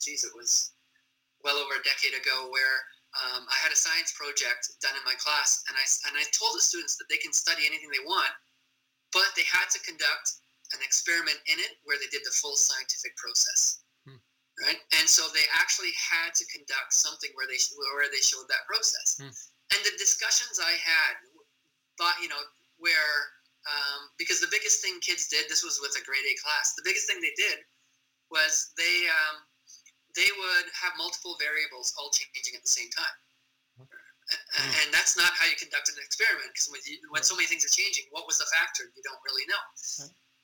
geez, 0.02 0.26
it 0.26 0.34
was 0.34 0.74
well 1.46 1.62
over 1.62 1.78
a 1.78 1.84
decade 1.86 2.18
ago, 2.18 2.50
where 2.50 2.82
um, 3.22 3.46
I 3.46 3.58
had 3.62 3.70
a 3.70 3.78
science 3.78 4.10
project 4.18 4.74
done 4.82 4.98
in 4.98 5.06
my 5.06 5.14
class, 5.22 5.62
and 5.70 5.78
I 5.78 5.86
and 6.10 6.14
I 6.18 6.26
told 6.34 6.58
the 6.58 6.66
students 6.66 6.98
that 6.98 7.06
they 7.14 7.22
can 7.22 7.30
study 7.30 7.70
anything 7.70 7.94
they 7.94 8.02
want, 8.02 8.34
but 9.14 9.30
they 9.38 9.46
had 9.46 9.70
to 9.70 9.80
conduct 9.86 10.42
an 10.74 10.82
experiment 10.82 11.38
in 11.52 11.60
it 11.60 11.78
where 11.84 12.00
they 12.00 12.08
did 12.10 12.24
the 12.26 12.34
full 12.34 12.56
scientific 12.56 13.14
process. 13.20 13.86
Hmm. 14.08 14.18
Right, 14.66 14.82
and 14.98 15.06
so 15.06 15.30
they 15.30 15.46
actually 15.54 15.94
had 15.94 16.34
to 16.40 16.44
conduct 16.50 16.96
something 16.96 17.30
where 17.38 17.46
they 17.46 17.60
where 17.94 18.10
they 18.10 18.24
showed 18.24 18.50
that 18.50 18.66
process. 18.66 19.22
Hmm. 19.22 19.34
And 19.78 19.80
the 19.86 19.94
discussions 20.02 20.58
I 20.58 20.74
had, 20.74 21.22
but 22.02 22.18
you 22.18 22.32
know, 22.34 22.42
where 22.80 23.14
um, 23.70 24.10
because 24.18 24.42
the 24.42 24.50
biggest 24.50 24.82
thing 24.82 24.98
kids 25.02 25.30
did, 25.30 25.46
this 25.50 25.62
was 25.62 25.78
with 25.82 25.94
a 25.98 26.04
grade 26.06 26.26
A 26.26 26.34
class. 26.42 26.74
The 26.74 26.86
biggest 26.86 27.06
thing 27.06 27.22
they 27.22 27.36
did 27.38 27.62
was 28.34 28.74
they 28.78 29.08
um, 29.10 29.46
they 30.18 30.28
would 30.28 30.68
have 30.76 30.98
multiple 30.98 31.38
variables 31.38 31.94
all 32.00 32.12
changing 32.12 32.58
at 32.58 32.64
the 32.66 32.74
same 32.74 32.90
time. 32.92 33.18
Mm. 33.80 33.88
And 34.84 34.88
that's 34.96 35.20
not 35.20 35.36
how 35.36 35.44
you 35.48 35.60
conduct 35.60 35.92
an 35.92 36.00
experiment 36.00 36.56
because 36.56 36.72
when, 36.72 36.80
when 37.12 37.24
so 37.24 37.36
many 37.36 37.52
things 37.52 37.68
are 37.68 37.74
changing, 37.74 38.08
what 38.16 38.24
was 38.28 38.40
the 38.40 38.48
factor? 38.52 38.88
You 38.96 39.04
don't 39.04 39.20
really 39.28 39.44
know 39.48 39.64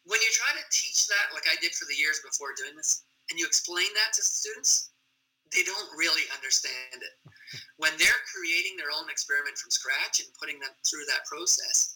when 0.08 0.24
you 0.24 0.32
try 0.32 0.56
to 0.56 0.64
teach 0.72 1.06
that, 1.12 1.36
like 1.36 1.46
I 1.52 1.60
did 1.60 1.76
for 1.76 1.84
the 1.86 2.00
years 2.00 2.24
before 2.24 2.56
doing 2.56 2.80
this, 2.80 3.04
and 3.30 3.36
you 3.36 3.46
explain 3.46 3.92
that 4.00 4.16
to 4.16 4.24
students, 4.24 4.96
they 5.52 5.68
don't 5.68 5.92
really 5.96 6.24
understand 6.34 7.04
it. 7.04 7.16
When 7.78 7.96
they're 7.96 8.24
creating 8.28 8.76
their 8.76 8.92
own 8.92 9.08
experiment 9.08 9.56
from 9.56 9.72
scratch 9.72 10.20
and 10.20 10.28
putting 10.36 10.60
them 10.60 10.74
through 10.84 11.08
that 11.08 11.24
process, 11.24 11.96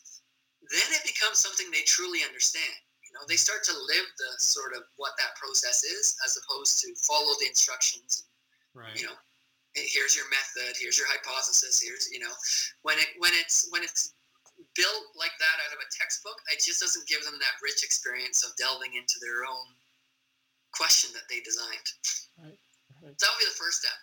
then 0.72 0.90
it 0.96 1.04
becomes 1.04 1.40
something 1.40 1.68
they 1.70 1.84
truly 1.84 2.24
understand. 2.24 2.80
You 3.04 3.20
know, 3.20 3.28
they 3.28 3.36
start 3.36 3.64
to 3.68 3.76
live 3.76 4.08
the 4.16 4.32
sort 4.40 4.72
of 4.72 4.88
what 4.96 5.12
that 5.20 5.36
process 5.36 5.84
is, 5.84 6.16
as 6.24 6.40
opposed 6.40 6.80
to 6.82 6.96
follow 7.04 7.36
the 7.44 7.48
instructions. 7.52 8.32
Right. 8.72 8.96
You 8.96 9.12
know, 9.12 9.18
here's 9.76 10.16
your 10.16 10.28
method, 10.32 10.80
here's 10.80 10.96
your 10.96 11.12
hypothesis, 11.12 11.84
here's 11.84 12.08
you 12.08 12.24
know, 12.24 12.32
when 12.88 12.96
it 13.00 13.12
when 13.20 13.36
it's 13.36 13.68
when 13.72 13.84
it's 13.84 14.16
built 14.80 15.12
like 15.20 15.36
that 15.44 15.58
out 15.68 15.76
of 15.76 15.84
a 15.84 15.92
textbook, 15.92 16.40
it 16.56 16.64
just 16.64 16.80
doesn't 16.80 17.04
give 17.12 17.20
them 17.28 17.36
that 17.36 17.60
rich 17.60 17.84
experience 17.84 18.48
of 18.48 18.56
delving 18.56 18.96
into 18.96 19.20
their 19.20 19.44
own 19.44 19.68
question 20.72 21.12
that 21.12 21.28
they 21.28 21.44
designed. 21.44 21.90
Right. 22.40 22.60
Right. 23.04 23.18
So 23.18 23.28
that 23.28 23.32
would 23.36 23.44
be 23.44 23.50
the 23.52 23.60
first 23.60 23.84
step. 23.84 23.98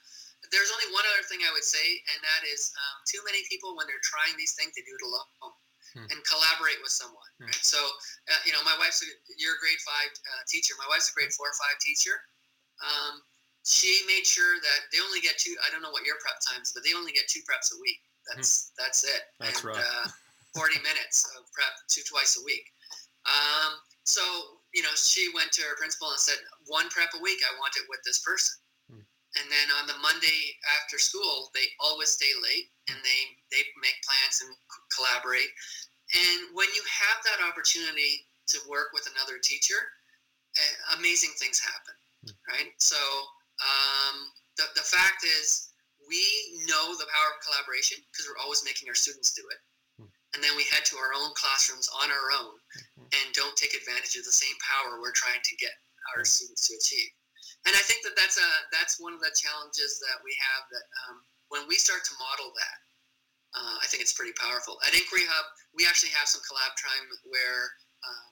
There's 0.52 0.72
only 0.74 0.90
one 0.92 1.06
other 1.14 1.24
thing 1.26 1.44
I 1.46 1.52
would 1.54 1.64
say, 1.66 1.82
and 2.12 2.18
that 2.20 2.42
is 2.44 2.72
um, 2.76 2.96
too 3.08 3.22
many 3.24 3.42
people, 3.46 3.74
when 3.78 3.86
they're 3.86 4.02
trying 4.02 4.34
these 4.36 4.54
things, 4.54 4.74
they 4.74 4.82
do 4.82 4.94
it 4.94 5.04
alone. 5.06 5.54
Hmm. 5.96 6.04
And 6.04 6.20
collaborate 6.28 6.80
with 6.84 6.92
someone. 6.92 7.30
Hmm. 7.40 7.48
Right? 7.48 7.64
So, 7.64 7.78
uh, 7.78 8.40
you 8.44 8.52
know, 8.52 8.60
my 8.64 8.76
wife's 8.76 9.00
a, 9.00 9.08
you're 9.40 9.56
a 9.56 9.60
grade 9.62 9.80
five 9.80 10.12
uh, 10.12 10.42
teacher. 10.44 10.76
My 10.76 10.88
wife's 10.92 11.08
a 11.08 11.14
grade 11.16 11.32
four 11.32 11.48
or 11.48 11.56
five 11.56 11.80
teacher. 11.80 12.16
Um, 12.84 13.24
she 13.64 14.04
made 14.04 14.28
sure 14.28 14.60
that 14.60 14.80
they 14.92 15.00
only 15.00 15.24
get 15.24 15.40
two. 15.40 15.56
I 15.64 15.72
don't 15.72 15.80
know 15.80 15.92
what 15.92 16.04
your 16.04 16.20
prep 16.20 16.38
times, 16.44 16.76
but 16.76 16.84
they 16.84 16.92
only 16.92 17.12
get 17.12 17.28
two 17.28 17.40
preps 17.48 17.72
a 17.72 17.78
week. 17.80 18.00
Hmm. 18.28 18.36
That's 18.36 18.68
hmm. 18.68 18.84
that's 18.84 19.00
it. 19.04 19.22
That's 19.40 19.64
and, 19.64 19.76
right. 19.76 19.80
Uh, 19.80 20.08
40 20.56 20.80
minutes 20.88 21.24
of 21.36 21.48
prep 21.56 21.72
two 21.88 22.04
twice 22.04 22.36
a 22.36 22.44
week. 22.44 22.68
Um, 23.28 23.76
so, 24.08 24.24
you 24.72 24.80
know, 24.80 24.92
she 24.96 25.28
went 25.36 25.52
to 25.52 25.62
her 25.68 25.76
principal 25.76 26.08
and 26.08 26.18
said, 26.18 26.40
one 26.66 26.88
prep 26.88 27.12
a 27.12 27.20
week, 27.20 27.40
I 27.44 27.52
want 27.60 27.76
it 27.76 27.84
with 27.92 28.00
this 28.04 28.24
person. 28.24 28.56
Hmm. 29.38 29.42
And 29.42 29.46
then 29.52 29.68
on 29.78 29.86
the 29.86 29.98
Monday 30.02 30.58
after 30.82 30.98
school, 30.98 31.50
they 31.54 31.70
always 31.78 32.10
stay 32.10 32.30
late 32.42 32.74
and 32.90 32.98
they, 33.06 33.20
they 33.54 33.62
make 33.78 33.94
plans 34.02 34.42
and 34.42 34.50
collaborate. 34.90 35.50
And 36.10 36.56
when 36.56 36.68
you 36.74 36.82
have 36.82 37.22
that 37.24 37.44
opportunity 37.46 38.26
to 38.50 38.58
work 38.68 38.90
with 38.92 39.06
another 39.14 39.38
teacher, 39.38 39.78
uh, 40.58 40.98
amazing 40.98 41.36
things 41.38 41.60
happen, 41.60 41.96
hmm. 42.26 42.36
right? 42.50 42.72
So 42.82 42.98
um, 43.62 44.34
the, 44.56 44.66
the 44.74 44.86
fact 44.86 45.22
is, 45.22 45.70
we 46.08 46.24
know 46.64 46.96
the 46.96 47.04
power 47.12 47.30
of 47.36 47.44
collaboration 47.44 48.00
because 48.08 48.24
we're 48.24 48.40
always 48.40 48.64
making 48.64 48.88
our 48.88 48.96
students 48.96 49.36
do 49.36 49.44
it 49.52 49.60
and 50.34 50.44
then 50.44 50.56
we 50.56 50.64
head 50.68 50.84
to 50.84 50.96
our 50.96 51.16
own 51.16 51.32
classrooms 51.34 51.88
on 52.02 52.10
our 52.10 52.28
own 52.36 52.54
mm-hmm. 52.54 53.08
and 53.08 53.34
don't 53.34 53.56
take 53.56 53.74
advantage 53.74 54.16
of 54.16 54.24
the 54.24 54.34
same 54.34 54.54
power 54.60 55.00
we're 55.00 55.16
trying 55.16 55.40
to 55.42 55.56
get 55.56 55.72
our 56.16 56.24
students 56.24 56.68
to 56.68 56.74
achieve. 56.76 57.10
And 57.66 57.74
I 57.74 57.82
think 57.84 58.06
that 58.06 58.14
that's 58.14 58.38
a 58.38 58.50
that's 58.70 59.00
one 59.00 59.12
of 59.12 59.20
the 59.20 59.34
challenges 59.34 59.98
that 60.04 60.22
we 60.22 60.32
have 60.38 60.62
that 60.70 60.86
um, 61.06 61.16
when 61.48 61.66
we 61.66 61.76
start 61.76 62.04
to 62.06 62.14
model 62.16 62.54
that, 62.54 62.78
uh, 63.56 63.76
I 63.82 63.86
think 63.88 64.04
it's 64.04 64.14
pretty 64.14 64.36
powerful. 64.36 64.78
At 64.86 64.94
Inquiry 64.94 65.26
Hub, 65.26 65.46
we 65.74 65.88
actually 65.88 66.12
have 66.16 66.28
some 66.28 66.44
collab 66.44 66.72
time 66.76 67.04
where 67.28 67.68
um, 68.04 68.30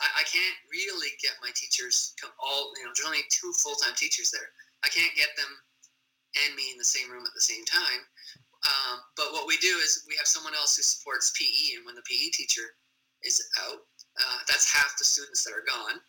I, 0.00 0.22
I, 0.22 0.24
can't 0.28 0.58
really 0.70 1.12
get 1.20 1.34
my 1.42 1.50
teachers 1.56 2.14
all. 2.38 2.72
You 2.78 2.84
know, 2.84 2.92
there's 2.94 3.08
only 3.08 3.26
two 3.32 3.52
full 3.58 3.74
time 3.80 3.96
teachers 3.96 4.30
there. 4.30 4.48
I 4.84 4.88
can't 4.88 5.12
get 5.16 5.32
them 5.36 5.50
and 6.46 6.54
me 6.54 6.70
in 6.70 6.78
the 6.78 6.86
same 6.86 7.10
room 7.10 7.26
at 7.26 7.34
the 7.34 7.42
same 7.42 7.64
time. 7.66 8.00
Um, 8.60 9.00
but 9.16 9.32
what 9.32 9.48
we 9.48 9.56
do 9.58 9.72
is 9.80 10.04
we 10.06 10.16
have 10.20 10.28
someone 10.28 10.54
else 10.54 10.76
who 10.76 10.84
supports 10.84 11.32
PE, 11.32 11.80
and 11.80 11.86
when 11.86 11.96
the 11.96 12.04
PE 12.04 12.28
teacher 12.30 12.76
is 13.24 13.40
out, 13.64 13.80
uh, 14.20 14.38
that's 14.46 14.68
half 14.68 14.96
the 14.98 15.04
students 15.04 15.44
that 15.44 15.56
are 15.56 15.64
gone. 15.64 16.00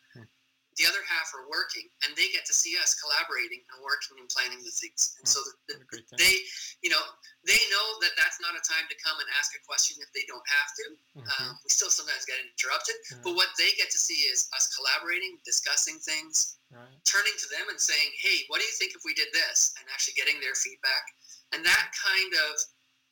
The 0.80 0.88
other 0.88 1.04
half 1.04 1.28
are 1.36 1.44
working, 1.52 1.84
and 2.02 2.16
they 2.16 2.32
get 2.32 2.48
to 2.48 2.54
see 2.56 2.80
us 2.80 2.96
collaborating 2.96 3.60
and 3.72 3.76
working 3.84 4.16
and 4.16 4.28
planning 4.32 4.64
the 4.64 4.72
things. 4.72 5.20
And 5.20 5.28
so 5.28 5.44
the, 5.68 5.76
the, 5.84 6.00
they, 6.16 6.34
you 6.80 6.88
know, 6.88 7.02
they 7.44 7.60
know 7.68 7.86
that 8.00 8.16
that's 8.16 8.40
not 8.40 8.56
a 8.56 8.62
time 8.64 8.88
to 8.88 8.96
come 8.96 9.20
and 9.20 9.28
ask 9.36 9.52
a 9.52 9.60
question 9.68 10.00
if 10.00 10.08
they 10.16 10.24
don't 10.24 10.44
have 10.48 10.70
to. 10.80 10.84
Mm-hmm. 11.20 11.28
Um, 11.28 11.60
we 11.60 11.68
still 11.68 11.92
sometimes 11.92 12.24
get 12.24 12.40
interrupted, 12.40 12.96
but 13.20 13.36
what 13.36 13.52
they 13.60 13.76
get 13.76 13.92
to 13.92 14.00
see 14.00 14.24
is 14.32 14.48
us 14.56 14.72
collaborating, 14.72 15.36
discussing 15.44 16.00
things, 16.00 16.56
right. 16.72 16.88
turning 17.04 17.36
to 17.36 17.46
them 17.52 17.68
and 17.68 17.76
saying, 17.76 18.08
"Hey, 18.16 18.48
what 18.48 18.58
do 18.58 18.64
you 18.64 18.76
think 18.80 18.96
if 18.96 19.04
we 19.04 19.12
did 19.12 19.28
this?" 19.36 19.76
and 19.76 19.84
actually 19.92 20.16
getting 20.16 20.40
their 20.40 20.56
feedback 20.56 21.04
and 21.52 21.60
that 21.64 21.86
kind 21.92 22.32
of 22.48 22.52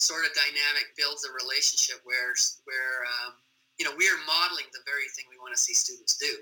sort 0.00 0.24
of 0.24 0.32
dynamic 0.32 0.96
builds 0.96 1.28
a 1.28 1.32
relationship 1.36 2.00
where 2.08 2.32
where 2.64 3.04
um, 3.04 3.36
you 3.76 3.84
know 3.84 3.92
we 3.96 4.08
are 4.08 4.20
modeling 4.24 4.68
the 4.72 4.80
very 4.88 5.06
thing 5.12 5.28
we 5.28 5.38
want 5.38 5.52
to 5.52 5.60
see 5.60 5.76
students 5.76 6.16
do. 6.16 6.32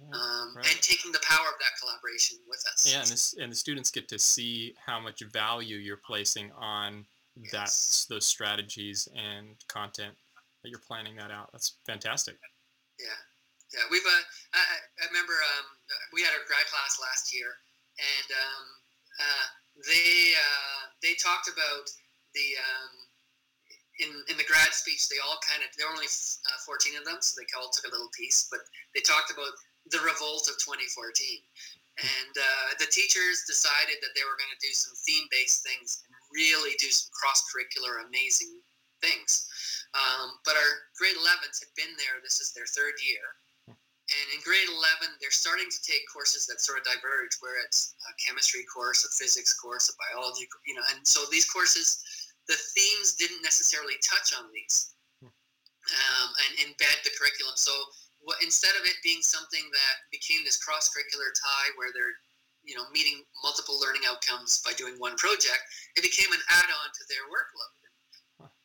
Um, 0.00 0.56
right. 0.56 0.64
and 0.64 0.80
taking 0.80 1.12
the 1.12 1.20
power 1.20 1.44
of 1.46 1.60
that 1.60 1.76
collaboration 1.78 2.38
with 2.48 2.64
us. 2.72 2.88
Yeah, 2.88 3.00
and, 3.00 3.08
this, 3.08 3.36
and 3.38 3.52
the 3.52 3.56
students 3.56 3.90
get 3.90 4.08
to 4.08 4.18
see 4.18 4.74
how 4.84 4.98
much 4.98 5.22
value 5.30 5.76
you're 5.76 6.00
placing 6.00 6.50
on 6.58 7.04
yes. 7.36 8.06
that 8.08 8.14
those 8.14 8.26
strategies 8.26 9.08
and 9.14 9.54
content 9.68 10.14
that 10.62 10.70
you're 10.70 10.82
planning 10.82 11.16
that 11.16 11.30
out. 11.30 11.52
That's 11.52 11.76
fantastic. 11.86 12.36
Yeah, 12.98 13.20
yeah. 13.72 13.84
We've 13.90 14.04
uh, 14.04 14.24
I, 14.54 14.62
I 15.00 15.04
remember 15.08 15.32
um, 15.32 15.66
we 16.12 16.22
had 16.22 16.32
our 16.32 16.44
grad 16.48 16.66
class 16.68 17.00
last 17.00 17.32
year, 17.32 17.48
and 18.00 18.28
um, 18.34 18.64
uh, 19.20 19.46
they 19.84 20.32
uh, 20.36 20.80
they 21.02 21.14
talked 21.16 21.48
about 21.48 21.86
the 22.34 22.56
um, 22.60 22.92
in 24.00 24.10
in 24.32 24.36
the 24.36 24.48
grad 24.48 24.72
speech. 24.76 25.08
They 25.08 25.20
all 25.24 25.40
kind 25.44 25.64
of 25.64 25.72
there 25.76 25.88
were 25.88 25.96
only 25.96 26.08
uh, 26.08 26.58
14 26.66 27.00
of 27.00 27.04
them, 27.04 27.20
so 27.20 27.40
they 27.40 27.48
all 27.56 27.72
took 27.72 27.88
a 27.88 27.92
little 27.92 28.12
piece. 28.12 28.48
But 28.50 28.60
they 28.92 29.00
talked 29.00 29.32
about 29.32 29.52
the 29.88 30.00
revolt 30.04 30.44
of 30.52 30.60
2014, 30.60 30.84
And 32.00 32.34
uh, 32.36 32.68
the 32.78 32.88
teachers 32.88 33.44
decided 33.44 34.00
that 34.00 34.12
they 34.16 34.24
were 34.24 34.36
going 34.36 34.52
to 34.52 34.62
do 34.64 34.72
some 34.72 34.96
theme-based 35.04 35.64
things 35.64 36.00
and 36.04 36.12
really 36.32 36.76
do 36.80 36.88
some 36.88 37.12
cross-curricular, 37.12 38.06
amazing 38.08 38.60
things. 39.00 39.48
Um, 39.92 40.38
but 40.44 40.54
our 40.56 40.72
grade 40.96 41.18
11s 41.18 41.60
had 41.60 41.72
been 41.76 41.92
there. 41.98 42.22
This 42.22 42.40
is 42.40 42.52
their 42.52 42.68
third 42.68 42.96
year. 43.04 43.24
And 44.10 44.26
in 44.34 44.40
grade 44.42 44.66
11, 44.66 45.22
they're 45.22 45.30
starting 45.34 45.70
to 45.70 45.80
take 45.86 46.02
courses 46.10 46.46
that 46.50 46.58
sort 46.58 46.82
of 46.82 46.84
diverge, 46.84 47.38
where 47.38 47.62
it's 47.62 47.94
a 48.10 48.12
chemistry 48.18 48.66
course, 48.66 49.06
a 49.06 49.10
physics 49.14 49.54
course, 49.54 49.86
a 49.86 49.94
biology, 50.02 50.50
you 50.66 50.74
know. 50.74 50.82
And 50.90 51.06
so 51.06 51.22
these 51.30 51.46
courses, 51.46 52.02
the 52.50 52.58
themes 52.74 53.14
didn't 53.14 53.42
necessarily 53.42 53.94
touch 54.02 54.34
on 54.34 54.50
these 54.50 54.94
um, 55.90 56.28
and 56.42 56.52
embed 56.66 56.98
the 57.06 57.14
curriculum. 57.14 57.54
So 57.54 57.70
what, 58.22 58.38
instead 58.44 58.72
of 58.76 58.84
it 58.84 58.96
being 59.02 59.22
something 59.22 59.64
that 59.72 59.94
became 60.12 60.44
this 60.44 60.60
cross-curricular 60.60 61.30
tie 61.32 61.70
where 61.76 61.90
they're 61.92 62.16
you 62.60 62.76
know 62.76 62.84
meeting 62.92 63.24
multiple 63.40 63.80
learning 63.80 64.04
outcomes 64.04 64.60
by 64.64 64.72
doing 64.76 64.94
one 65.00 65.16
project, 65.16 65.62
it 65.96 66.04
became 66.04 66.30
an 66.32 66.42
add-on 66.50 66.88
to 66.92 67.02
their 67.08 67.24
workload. 67.32 67.80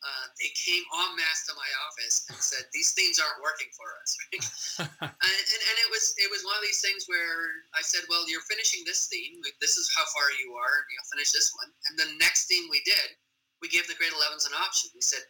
Uh, 0.05 0.29
they 0.37 0.53
came 0.53 0.85
en 1.01 1.17
masse 1.17 1.49
to 1.49 1.53
my 1.57 1.65
office 1.89 2.29
and 2.29 2.37
said 2.37 2.61
these 2.77 2.93
things 2.93 3.17
aren't 3.17 3.41
working 3.41 3.67
for 3.73 3.89
us. 4.05 4.13
Right? 4.21 4.45
and, 5.01 5.41
and, 5.41 5.61
and, 5.65 5.77
it 5.81 5.89
was 5.89 6.13
it 6.21 6.29
was 6.29 6.45
one 6.45 6.53
of 6.53 6.61
these 6.61 6.77
things 6.77 7.09
where 7.09 7.65
i 7.73 7.81
said 7.81 8.05
well 8.05 8.21
you're 8.29 8.45
finishing 8.45 8.85
this 8.85 9.09
theme. 9.09 9.41
This 9.57 9.81
is 9.81 9.89
how 9.97 10.05
far 10.13 10.29
you 10.37 10.53
are 10.53 10.75
and 10.85 10.89
you'll 10.93 11.09
finish 11.09 11.33
this 11.33 11.49
one. 11.57 11.73
And 11.89 11.97
the 11.97 12.09
next 12.21 12.45
theme 12.45 12.69
we 12.69 12.85
did 12.85 13.17
we 13.65 13.67
gave 13.73 13.89
the 13.89 13.97
grade 13.97 14.13
11s 14.13 14.45
an 14.45 14.53
option. 14.53 14.93
We 14.93 15.01
said 15.01 15.25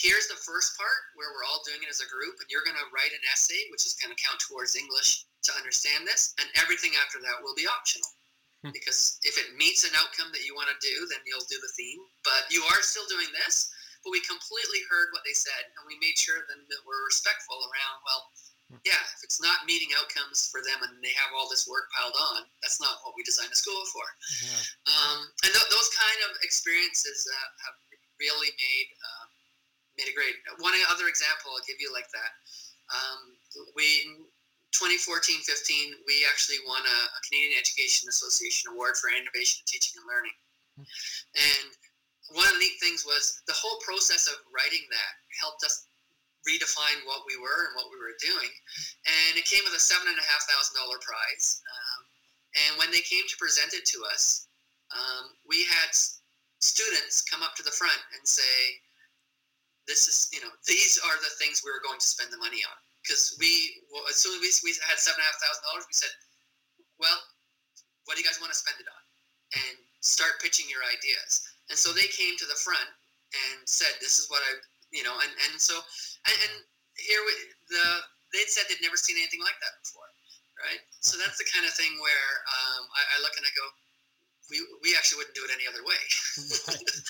here's 0.00 0.26
the 0.32 0.40
first 0.40 0.80
part 0.80 1.12
where 1.12 1.28
we're 1.36 1.44
all 1.44 1.60
doing 1.68 1.84
it 1.84 1.92
as 1.92 2.00
a 2.00 2.08
group 2.08 2.40
and 2.40 2.48
you're 2.48 2.64
going 2.64 2.78
to 2.78 2.88
write 2.88 3.12
an 3.12 3.24
essay 3.28 3.68
which 3.68 3.84
is 3.84 3.96
going 4.00 4.08
to 4.08 4.18
count 4.24 4.40
towards 4.40 4.74
english 4.74 5.28
to 5.44 5.52
understand 5.60 6.08
this 6.08 6.32
and 6.40 6.48
everything 6.56 6.96
after 6.96 7.20
that 7.20 7.36
will 7.44 7.54
be 7.54 7.68
optional 7.68 8.08
hmm. 8.64 8.72
because 8.72 9.20
if 9.28 9.36
it 9.36 9.52
meets 9.60 9.84
an 9.84 9.92
outcome 10.00 10.32
that 10.32 10.48
you 10.48 10.56
want 10.56 10.72
to 10.72 10.78
do 10.80 10.96
then 11.12 11.20
you'll 11.28 11.44
do 11.52 11.60
the 11.60 11.74
theme 11.76 12.00
but 12.24 12.48
you 12.48 12.64
are 12.72 12.80
still 12.80 13.06
doing 13.12 13.28
this 13.44 13.68
but 14.04 14.12
we 14.16 14.20
completely 14.24 14.80
heard 14.88 15.12
what 15.12 15.24
they 15.28 15.36
said, 15.36 15.68
and 15.76 15.84
we 15.84 16.00
made 16.00 16.16
sure 16.16 16.40
then 16.48 16.64
that 16.72 16.82
we're 16.88 17.04
respectful 17.04 17.60
around. 17.68 17.98
Well, 18.04 18.22
hmm. 18.72 18.80
yeah, 18.88 19.00
if 19.16 19.20
it's 19.20 19.40
not 19.40 19.68
meeting 19.68 19.92
outcomes 19.96 20.48
for 20.48 20.64
them 20.64 20.80
and 20.80 21.00
they 21.04 21.12
have 21.20 21.36
all 21.36 21.52
this 21.52 21.68
work 21.68 21.92
piled 21.92 22.16
on, 22.16 22.48
that's 22.64 22.80
not 22.80 23.04
what 23.04 23.12
we 23.12 23.22
designed 23.24 23.52
a 23.52 23.58
school 23.58 23.84
for. 23.92 24.06
Yeah. 24.40 24.62
Um, 24.88 25.18
and 25.44 25.52
th- 25.52 25.70
those 25.72 25.90
kind 25.92 26.20
of 26.28 26.40
experiences 26.40 27.28
uh, 27.28 27.48
have 27.68 27.76
really 28.20 28.52
made 28.52 28.88
uh, 29.00 29.19
made 30.00 30.08
a 30.08 30.16
great. 30.16 30.32
One 30.64 30.72
other 30.88 31.12
example 31.12 31.52
I'll 31.52 31.68
give 31.68 31.76
you 31.76 31.92
like 31.92 32.08
that. 32.16 32.32
Um, 32.88 33.36
we 33.76 34.08
2014-15, 34.72 35.44
we 36.06 36.24
actually 36.24 36.62
won 36.64 36.80
a, 36.80 36.98
a, 37.10 37.20
Canadian 37.26 37.58
Education 37.58 38.06
Association 38.08 38.70
Award 38.70 38.94
for 38.96 39.10
Innovation 39.10 39.60
in 39.60 39.66
Teaching 39.66 39.98
and 39.98 40.06
Learning. 40.06 40.36
And 40.78 41.68
one 42.32 42.46
of 42.46 42.54
the 42.54 42.62
neat 42.62 42.78
things 42.78 43.02
was 43.02 43.42
the 43.50 43.56
whole 43.58 43.82
process 43.82 44.30
of 44.30 44.38
writing 44.54 44.86
that 44.94 45.12
helped 45.42 45.66
us 45.66 45.90
redefine 46.46 47.02
what 47.04 47.26
we 47.26 47.34
were 47.36 47.68
and 47.68 47.74
what 47.76 47.90
we 47.90 47.98
were 47.98 48.14
doing. 48.22 48.48
And 49.04 49.36
it 49.36 49.44
came 49.44 49.60
with 49.66 49.74
a 49.74 49.82
seven 49.82 50.06
and 50.06 50.16
a 50.16 50.26
half 50.30 50.46
thousand 50.46 50.78
dollar 50.78 51.02
prize. 51.02 51.60
Um, 51.66 52.00
and 52.54 52.72
when 52.78 52.90
they 52.94 53.02
came 53.02 53.26
to 53.26 53.36
present 53.42 53.74
it 53.74 53.84
to 53.90 54.06
us, 54.06 54.46
um, 54.94 55.34
we 55.46 55.66
had 55.66 55.90
students 56.62 57.26
come 57.26 57.42
up 57.42 57.58
to 57.58 57.66
the 57.66 57.74
front 57.74 58.00
and 58.16 58.22
say, 58.22 58.80
"This 59.90 60.06
is, 60.06 60.30
you 60.30 60.38
know, 60.38 60.54
these 60.70 61.02
are 61.02 61.18
the 61.18 61.34
things 61.42 61.66
we 61.66 61.74
were 61.74 61.82
going 61.82 61.98
to 61.98 62.06
spend 62.06 62.30
the 62.30 62.38
money 62.38 62.62
on." 62.62 62.78
Because 63.02 63.34
we, 63.42 63.82
well, 63.90 64.06
as 64.06 64.22
soon 64.22 64.38
as 64.38 64.62
we, 64.62 64.70
we 64.70 64.78
had 64.86 65.02
seven 65.02 65.18
and 65.18 65.26
a 65.26 65.28
half 65.28 65.38
thousand 65.42 65.66
dollars, 65.66 65.84
we 65.90 65.98
said, 65.98 66.14
"Well, 67.02 67.18
what 68.06 68.14
do 68.14 68.22
you 68.22 68.28
guys 68.28 68.38
want 68.38 68.54
to 68.54 68.58
spend 68.58 68.78
it 68.78 68.86
on?" 68.86 69.02
And 69.58 69.76
start 69.98 70.38
pitching 70.38 70.70
your 70.70 70.86
ideas. 70.86 71.42
And 71.68 71.76
so 71.76 71.90
they 71.90 72.06
came 72.14 72.38
to 72.38 72.46
the 72.46 72.54
front 72.54 72.86
and 73.34 73.66
said, 73.66 73.98
"This 73.98 74.22
is 74.22 74.30
what 74.30 74.46
I, 74.46 74.62
you 74.94 75.02
know," 75.02 75.18
and 75.18 75.32
and 75.50 75.58
so 75.58 75.74
and, 76.26 76.36
and 76.38 76.54
here 76.94 77.22
we, 77.26 77.32
the 77.70 77.84
they 78.30 78.46
said 78.46 78.70
they'd 78.70 78.82
never 78.82 78.98
seen 78.98 79.18
anything 79.18 79.42
like 79.42 79.58
that 79.58 79.74
before, 79.82 80.06
right? 80.62 80.82
So 81.02 81.18
that's 81.18 81.38
the 81.38 81.48
kind 81.50 81.66
of 81.66 81.74
thing 81.74 81.90
where 81.98 82.30
um, 82.46 82.82
I, 82.94 83.02
I, 83.02 83.16
look 83.22 83.34
and 83.34 83.46
I 83.46 83.52
go, 83.58 83.66
"We 84.50 84.56
we 84.82 84.94
actually 84.94 85.22
wouldn't 85.24 85.38
do 85.38 85.46
it 85.46 85.52
any 85.54 85.66
other 85.66 85.82
way." 85.82 86.02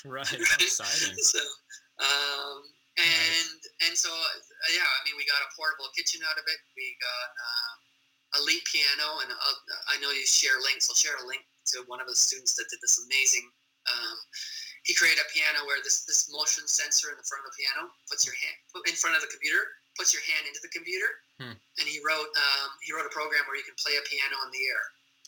right, 0.17 0.31
right. 0.33 0.49
right? 0.49 0.61
Exciting. 0.61 1.17
So. 1.17 1.41
Um, 2.01 2.65
and 3.01 3.59
and 3.89 3.93
so 3.97 4.09
uh, 4.09 4.69
yeah, 4.71 4.85
I 4.85 4.99
mean, 5.03 5.17
we 5.17 5.25
got 5.25 5.41
a 5.41 5.49
portable 5.57 5.89
kitchen 5.97 6.21
out 6.25 6.37
of 6.37 6.45
it. 6.45 6.59
We 6.77 6.93
got 7.01 7.29
um, 7.33 7.77
a 8.37 8.39
lead 8.45 8.63
piano, 8.69 9.25
and 9.25 9.29
I'll, 9.33 9.59
I 9.91 9.99
know 9.99 10.13
you 10.13 10.23
share 10.23 10.61
links. 10.61 10.87
I'll 10.87 10.99
share 10.99 11.17
a 11.17 11.25
link 11.25 11.41
to 11.73 11.83
one 11.89 11.99
of 11.99 12.07
the 12.07 12.17
students 12.17 12.53
that 12.57 12.69
did 12.69 12.79
this 12.81 13.01
amazing 13.05 13.49
um, 13.89 14.17
he 14.83 14.93
created 14.97 15.21
a 15.21 15.27
piano 15.29 15.65
where 15.69 15.77
this 15.85 16.05
this 16.05 16.29
motion 16.33 16.65
sensor 16.65 17.13
in 17.13 17.17
the 17.17 17.25
front 17.25 17.45
of 17.45 17.53
the 17.53 17.57
piano 17.57 17.89
puts 18.09 18.25
your 18.25 18.33
hand 18.37 18.57
in 18.89 18.95
front 18.97 19.13
of 19.13 19.21
the 19.21 19.29
computer, 19.29 19.61
puts 19.97 20.13
your 20.13 20.25
hand 20.25 20.49
into 20.49 20.61
the 20.61 20.73
computer, 20.73 21.09
hmm. 21.37 21.53
and 21.53 21.85
he 21.85 22.01
wrote 22.01 22.29
um, 22.33 22.69
he 22.81 22.93
wrote 22.93 23.05
a 23.05 23.13
program 23.13 23.45
where 23.45 23.57
you 23.57 23.65
can 23.65 23.77
play 23.77 23.97
a 23.97 24.03
piano 24.09 24.37
in 24.45 24.49
the 24.53 24.63
air. 24.65 24.83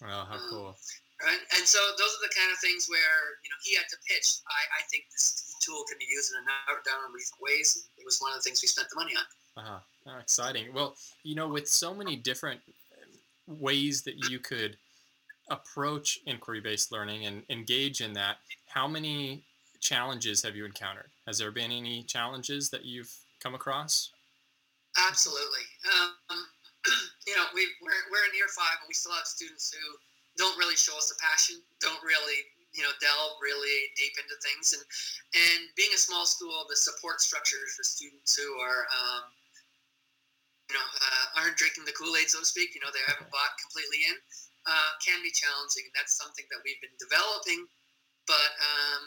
Oh, 0.10 0.24
how 0.26 0.38
um, 0.42 0.50
cool! 0.50 0.72
Right, 1.22 1.42
and 1.54 1.66
so 1.70 1.78
those 2.02 2.14
are 2.18 2.24
the 2.26 2.34
kind 2.34 2.50
of 2.50 2.58
things 2.62 2.90
where 2.90 3.38
you 3.46 3.50
know 3.54 3.60
he 3.62 3.78
had 3.78 3.86
to 3.94 3.98
pitch. 4.10 4.42
I, 4.50 4.62
I 4.78 4.82
think 4.90 5.06
this 5.14 5.53
tool 5.64 5.84
can 5.88 5.98
be 5.98 6.08
used 6.10 6.32
in 6.32 6.38
a 6.38 6.46
number 6.46 6.80
of 6.80 6.84
different 6.84 7.14
ways. 7.42 7.88
It 7.98 8.06
was 8.06 8.20
one 8.20 8.32
of 8.32 8.38
the 8.38 8.44
things 8.44 8.62
we 8.62 8.68
spent 8.68 8.90
the 8.90 8.96
money 8.96 9.14
on. 9.16 9.64
Uh-huh. 9.64 9.80
Oh, 10.08 10.20
exciting. 10.20 10.74
Well, 10.74 10.96
you 11.24 11.36
know, 11.36 11.48
with 11.48 11.68
so 11.68 11.94
many 11.94 12.16
different 12.16 12.60
ways 13.48 14.02
that 14.04 14.30
you 14.30 14.40
could 14.40 14.78
approach 15.50 16.20
inquiry-based 16.26 16.92
learning 16.92 17.26
and 17.26 17.44
engage 17.50 18.02
in 18.02 18.14
that, 18.14 18.38
how 18.68 18.88
many 18.88 19.44
challenges 19.80 20.42
have 20.44 20.56
you 20.56 20.66
encountered? 20.66 21.12
Has 21.28 21.38
there 21.38 21.52
been 21.52 21.72
any 21.72 22.04
challenges 22.04 22.70
that 22.70 22.86
you've 22.86 23.12
come 23.42 23.56
across? 23.56 24.12
Absolutely. 25.08 25.66
Um, 25.92 26.38
you 27.28 27.36
know, 27.36 27.46
we, 27.54 27.68
we're, 27.82 28.04
we're 28.12 28.26
in 28.30 28.36
year 28.36 28.48
five, 28.56 28.80
and 28.82 28.88
we 28.88 28.94
still 28.94 29.14
have 29.14 29.26
students 29.26 29.74
who 29.74 29.84
don't 30.38 30.58
really 30.58 30.76
show 30.76 30.98
us 30.98 31.12
a 31.12 31.18
passion, 31.22 31.62
don't 31.80 32.02
really, 32.04 32.40
you 32.74 32.82
know, 32.82 32.94
delve 33.00 33.38
really 33.42 33.94
deep 33.96 34.18
into 34.18 34.34
things. 34.42 34.74
And, 34.74 34.82
and 34.82 35.62
being 35.78 35.94
a 35.94 36.02
small 36.02 36.26
school, 36.26 36.66
the 36.68 36.76
support 36.76 37.22
structures 37.22 37.78
for 37.78 37.86
students 37.86 38.34
who 38.34 38.58
are, 38.58 38.90
um, 38.90 39.30
you 40.70 40.76
know, 40.76 40.84
uh, 40.84 41.42
aren't 41.42 41.58
drinking 41.58 41.86
the 41.86 41.94
Kool-Aid, 41.94 42.30
so 42.30 42.42
to 42.42 42.50
speak, 42.50 42.74
you 42.74 42.82
know, 42.82 42.90
they 42.90 43.04
haven't 43.06 43.30
bought 43.30 43.54
completely 43.62 44.10
in 44.10 44.18
uh, 44.66 44.92
can 45.04 45.20
be 45.20 45.32
challenging, 45.32 45.88
and 45.88 45.96
that's 45.96 46.16
something 46.16 46.48
that 46.52 46.64
we've 46.64 46.80
been 46.80 46.96
developing. 47.00 47.68
But 48.28 48.52
um, 48.64 49.04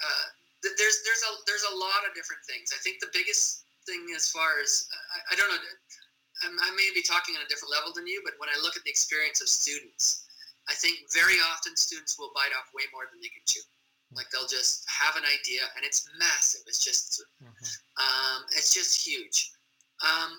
uh, 0.00 0.26
th- 0.64 0.76
there's 0.80 1.04
there's 1.04 1.24
a 1.28 1.32
there's 1.44 1.66
a 1.68 1.74
lot 1.76 2.08
of 2.08 2.16
different 2.16 2.44
things. 2.48 2.72
I 2.72 2.80
think 2.80 3.00
the 3.00 3.12
biggest 3.12 3.68
thing, 3.84 4.00
as 4.16 4.32
far 4.32 4.60
as 4.60 4.88
I, 5.12 5.32
I 5.32 5.34
don't 5.36 5.52
know, 5.52 5.60
I 6.64 6.70
may 6.72 6.88
be 6.96 7.04
talking 7.04 7.36
on 7.36 7.44
a 7.44 7.48
different 7.48 7.72
level 7.72 7.92
than 7.92 8.08
you, 8.08 8.24
but 8.24 8.34
when 8.40 8.48
I 8.48 8.56
look 8.64 8.76
at 8.76 8.84
the 8.84 8.92
experience 8.92 9.44
of 9.44 9.48
students, 9.48 10.23
I 10.68 10.74
think 10.74 11.04
very 11.12 11.36
often 11.52 11.76
students 11.76 12.18
will 12.18 12.32
bite 12.34 12.54
off 12.56 12.72
way 12.72 12.88
more 12.92 13.04
than 13.10 13.20
they 13.20 13.28
can 13.28 13.44
chew. 13.44 13.60
Like 14.14 14.30
they'll 14.30 14.48
just 14.48 14.86
have 14.86 15.18
an 15.18 15.26
idea, 15.26 15.66
and 15.74 15.82
it's 15.82 16.06
massive. 16.18 16.62
It's 16.70 16.82
just, 16.82 17.24
mm-hmm. 17.42 17.66
um, 17.98 18.46
it's 18.54 18.72
just 18.72 19.02
huge. 19.02 19.50
Um, 20.06 20.38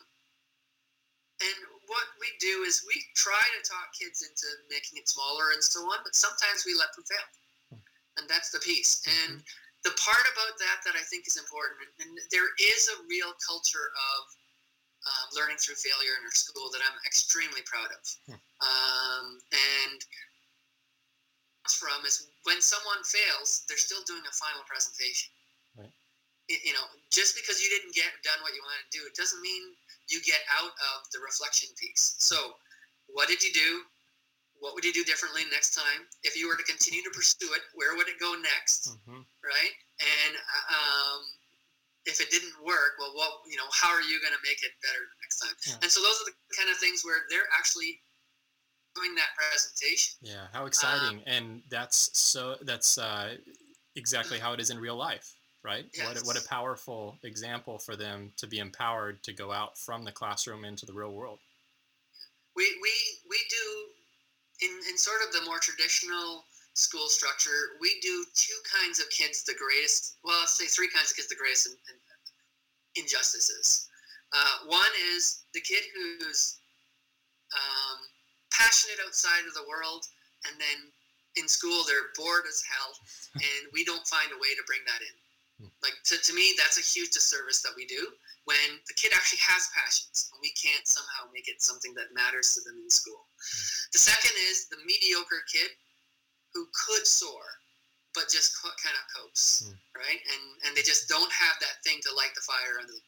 and 1.43 1.57
what 1.91 2.07
we 2.23 2.31
do 2.39 2.63
is 2.63 2.87
we 2.87 2.95
try 3.19 3.43
to 3.43 3.61
talk 3.67 3.91
kids 3.91 4.23
into 4.23 4.47
making 4.71 4.97
it 4.97 5.11
smaller 5.11 5.51
and 5.51 5.59
so 5.59 5.83
on, 5.91 5.99
but 6.07 6.15
sometimes 6.15 6.63
we 6.63 6.73
let 6.73 6.95
them 6.95 7.03
fail. 7.03 7.27
And 8.15 8.31
that's 8.31 8.47
the 8.49 8.63
piece. 8.63 9.03
And 9.03 9.43
mm-hmm. 9.43 9.83
the 9.83 9.91
part 9.99 10.23
about 10.23 10.55
that 10.55 10.79
that 10.87 10.95
I 10.95 11.03
think 11.11 11.27
is 11.27 11.35
important, 11.35 11.91
and 11.99 12.15
there 12.31 12.47
is 12.63 12.87
a 12.95 13.03
real 13.11 13.35
culture 13.43 13.91
of 13.91 14.21
uh, 15.03 15.25
learning 15.35 15.59
through 15.59 15.75
failure 15.75 16.15
in 16.17 16.23
our 16.23 16.33
school 16.33 16.71
that 16.71 16.81
I'm 16.81 16.97
extremely 17.05 17.61
proud 17.67 17.91
of. 17.91 18.03
Hmm. 18.25 18.39
Um, 18.65 19.37
and 19.53 19.99
from 21.73 22.05
is 22.05 22.29
when 22.45 22.61
someone 22.61 23.01
fails, 23.05 23.65
they're 23.69 23.81
still 23.81 24.01
doing 24.05 24.21
a 24.25 24.33
final 24.33 24.61
presentation. 24.69 25.33
Right. 25.75 25.91
you 26.47 26.71
know, 26.71 26.85
just 27.09 27.35
because 27.35 27.59
you 27.59 27.67
didn't 27.73 27.93
get 27.97 28.07
done 28.23 28.37
what 28.45 28.53
you 28.53 28.61
wanted 28.61 28.85
to 28.85 28.93
do, 28.93 29.01
it 29.03 29.17
doesn't 29.17 29.41
mean 29.41 29.73
you 30.07 30.21
get 30.21 30.39
out 30.61 30.71
of 30.93 31.09
the 31.09 31.19
reflection 31.19 31.69
piece. 31.73 32.15
So, 32.21 32.55
what 33.09 33.27
did 33.27 33.41
you 33.41 33.51
do? 33.51 33.81
What 34.61 34.73
would 34.73 34.85
you 34.85 34.93
do 34.93 35.03
differently 35.03 35.43
next 35.51 35.75
time? 35.75 36.07
If 36.23 36.37
you 36.37 36.47
were 36.47 36.55
to 36.55 36.63
continue 36.63 37.03
to 37.03 37.11
pursue 37.11 37.49
it, 37.53 37.65
where 37.75 37.97
would 37.97 38.07
it 38.07 38.21
go 38.21 38.37
next? 38.39 38.87
Mm-hmm. 38.87 39.25
Right? 39.43 39.73
And 39.99 40.33
um, 40.69 41.21
if 42.05 42.21
it 42.21 42.29
didn't 42.29 42.53
work, 42.61 43.01
well, 43.01 43.11
what 43.17 43.41
you 43.49 43.57
know, 43.57 43.67
how 43.73 43.89
are 43.89 44.05
you 44.05 44.21
going 44.21 44.33
to 44.33 44.43
make 44.45 44.61
it 44.61 44.71
better 44.85 45.03
next 45.25 45.41
time? 45.41 45.55
Yeah. 45.65 45.81
And 45.81 45.89
so 45.89 45.99
those 45.99 46.21
are 46.21 46.29
the 46.29 46.37
kind 46.53 46.69
of 46.69 46.77
things 46.77 47.01
where 47.01 47.25
they're 47.33 47.49
actually 47.57 47.99
doing 48.95 49.15
that 49.15 49.29
presentation. 49.37 50.15
Yeah, 50.21 50.47
how 50.53 50.65
exciting! 50.65 51.17
Um, 51.17 51.23
and 51.27 51.61
that's 51.69 52.17
so 52.17 52.55
that's 52.61 52.97
uh, 52.97 53.35
exactly 53.95 54.39
how 54.39 54.53
it 54.53 54.59
is 54.59 54.69
in 54.69 54.79
real 54.79 54.95
life 54.95 55.33
right? 55.63 55.85
Yes. 55.97 56.23
What, 56.23 56.35
what 56.35 56.45
a 56.45 56.47
powerful 56.47 57.17
example 57.23 57.79
for 57.79 57.95
them 57.95 58.31
to 58.37 58.45
be 58.45 58.59
empowered 58.59 59.23
to 59.23 59.33
go 59.33 59.51
out 59.51 59.75
from 59.79 60.05
the 60.05 60.11
classroom 60.11 60.63
into 60.63 60.85
the 60.85 60.93
real 60.93 61.11
world. 61.11 61.39
We, 62.55 62.65
we, 62.83 62.91
we 63.27 63.37
do 63.49 63.65
in, 64.61 64.71
in 64.89 64.97
sort 64.97 65.21
of 65.25 65.33
the 65.33 65.45
more 65.45 65.59
traditional 65.59 66.45
school 66.75 67.07
structure, 67.07 67.79
we 67.81 67.99
do 68.01 68.25
two 68.35 68.59
kinds 68.81 68.99
of 68.99 69.09
kids 69.09 69.43
the 69.43 69.55
greatest, 69.57 70.17
well, 70.23 70.37
I'll 70.41 70.47
say 70.47 70.65
three 70.65 70.89
kinds 70.93 71.11
of 71.11 71.17
kids 71.17 71.27
the 71.27 71.35
greatest 71.35 71.67
in, 71.67 71.73
in, 71.73 73.03
injustices. 73.03 73.87
Uh, 74.33 74.67
one 74.67 74.93
is 75.15 75.45
the 75.53 75.61
kid 75.61 75.83
who's 75.95 76.59
um, 77.53 77.97
passionate 78.55 79.03
outside 79.03 79.43
of 79.43 79.53
the 79.53 79.67
world, 79.67 80.07
and 80.47 80.55
then 80.55 80.79
in 81.35 81.47
school 81.51 81.83
they're 81.83 82.15
bored 82.15 82.47
as 82.47 82.63
hell, 82.63 82.95
and 83.35 83.61
we 83.75 83.83
don't 83.83 84.07
find 84.07 84.31
a 84.31 84.39
way 84.39 84.55
to 84.55 84.63
bring 84.63 84.81
that 84.87 85.03
in. 85.03 85.15
Hmm. 85.59 85.71
Like 85.83 85.95
to, 86.11 86.15
to 86.15 86.33
me, 86.33 86.55
that's 86.55 86.79
a 86.79 86.85
huge 86.85 87.11
disservice 87.11 87.61
that 87.63 87.75
we 87.75 87.85
do 87.85 88.11
when 88.45 88.79
the 88.87 88.93
kid 88.93 89.11
actually 89.15 89.41
has 89.41 89.73
passions 89.73 90.29
and 90.31 90.37
we 90.41 90.53
can't 90.53 90.85
somehow 90.85 91.25
make 91.33 91.49
it 91.49 91.61
something 91.61 91.97
that 91.97 92.13
matters 92.13 92.53
to 92.53 92.61
them 92.61 92.77
in 92.77 92.89
school. 92.93 93.25
Mm. 93.41 93.89
The 93.89 94.03
second 94.05 94.37
is 94.51 94.69
the 94.69 94.77
mediocre 94.85 95.41
kid 95.49 95.73
who 96.53 96.69
could 96.85 97.07
soar 97.07 97.41
but 98.15 98.31
just 98.31 98.55
kind 98.63 98.95
of 98.95 99.05
copes, 99.11 99.67
mm. 99.67 99.75
right? 99.93 100.21
And 100.31 100.43
and 100.65 100.71
they 100.71 100.81
just 100.81 101.11
don't 101.11 101.29
have 101.29 101.59
that 101.59 101.83
thing 101.83 101.99
to 102.07 102.15
light 102.15 102.31
the 102.33 102.47
fire 102.47 102.79
under 102.79 102.95
them. 102.95 103.07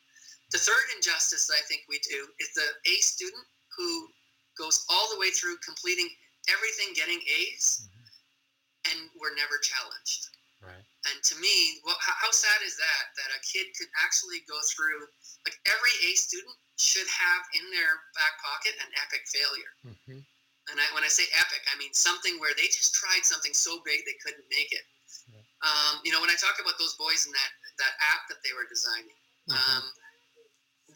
The 0.52 0.60
third 0.60 0.84
injustice 0.96 1.48
that 1.48 1.56
I 1.56 1.64
think 1.66 1.88
we 1.88 2.00
do 2.04 2.28
is 2.40 2.52
the 2.54 2.68
A 2.92 2.96
student 3.00 3.48
who 3.76 4.12
goes 4.58 4.86
all 4.90 5.08
the 5.14 5.20
way 5.22 5.30
through 5.32 5.62
completing 5.64 6.10
everything, 6.50 6.92
getting 6.98 7.22
A's, 7.22 7.86
mm-hmm. 7.86 8.92
and 8.94 9.00
we're 9.18 9.38
never 9.38 9.62
challenged. 9.62 10.34
Right. 10.58 10.86
And 11.14 11.22
to 11.22 11.36
me, 11.38 11.80
well, 11.86 11.96
how, 12.02 12.18
how 12.18 12.32
sad 12.34 12.66
is 12.66 12.76
that? 12.82 13.04
That 13.14 13.30
a 13.38 13.42
kid 13.46 13.70
could 13.78 13.88
actually 14.02 14.42
go 14.50 14.58
through, 14.74 15.06
like 15.46 15.54
every 15.70 15.94
A 16.10 16.18
student 16.18 16.58
should 16.82 17.06
have 17.06 17.42
in 17.54 17.64
their 17.70 18.02
back 18.18 18.42
pocket 18.42 18.74
an 18.82 18.90
epic 18.98 19.24
failure. 19.30 19.74
Mm-hmm. 19.86 20.22
And 20.68 20.76
I, 20.76 20.86
when 20.92 21.06
I 21.06 21.12
say 21.14 21.30
epic, 21.38 21.64
I 21.72 21.78
mean 21.80 21.94
something 21.94 22.42
where 22.42 22.52
they 22.58 22.68
just 22.68 22.98
tried 22.98 23.24
something 23.24 23.54
so 23.54 23.80
big 23.86 24.04
they 24.04 24.18
couldn't 24.20 24.44
make 24.52 24.74
it. 24.74 24.84
Yeah. 25.32 25.46
Um, 25.64 26.04
you 26.04 26.12
know, 26.12 26.20
when 26.20 26.34
I 26.34 26.36
talk 26.36 26.60
about 26.60 26.76
those 26.76 26.98
boys 27.00 27.24
in 27.24 27.32
that 27.32 27.52
that 27.80 27.94
app 28.12 28.26
that 28.28 28.42
they 28.42 28.52
were 28.52 28.68
designing, 28.68 29.16
mm-hmm. 29.48 29.56
um, 29.56 29.86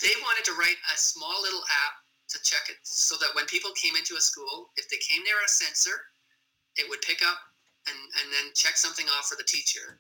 they 0.02 0.12
wanted 0.26 0.44
to 0.50 0.58
write 0.58 0.76
a 0.92 0.98
small 0.98 1.38
little 1.40 1.64
app 1.86 2.01
to 2.32 2.40
check 2.48 2.72
it 2.72 2.80
so 2.84 3.16
that 3.20 3.36
when 3.36 3.46
people 3.46 3.72
came 3.76 3.96
into 3.96 4.16
a 4.16 4.24
school, 4.24 4.72
if 4.80 4.88
they 4.90 5.00
came 5.04 5.24
near 5.24 5.40
a 5.44 5.50
sensor, 5.52 6.08
it 6.80 6.88
would 6.88 7.04
pick 7.04 7.20
up 7.22 7.40
and, 7.88 8.00
and 8.24 8.28
then 8.32 8.56
check 8.56 8.80
something 8.80 9.06
off 9.12 9.28
for 9.28 9.36
the 9.36 9.48
teacher. 9.48 10.00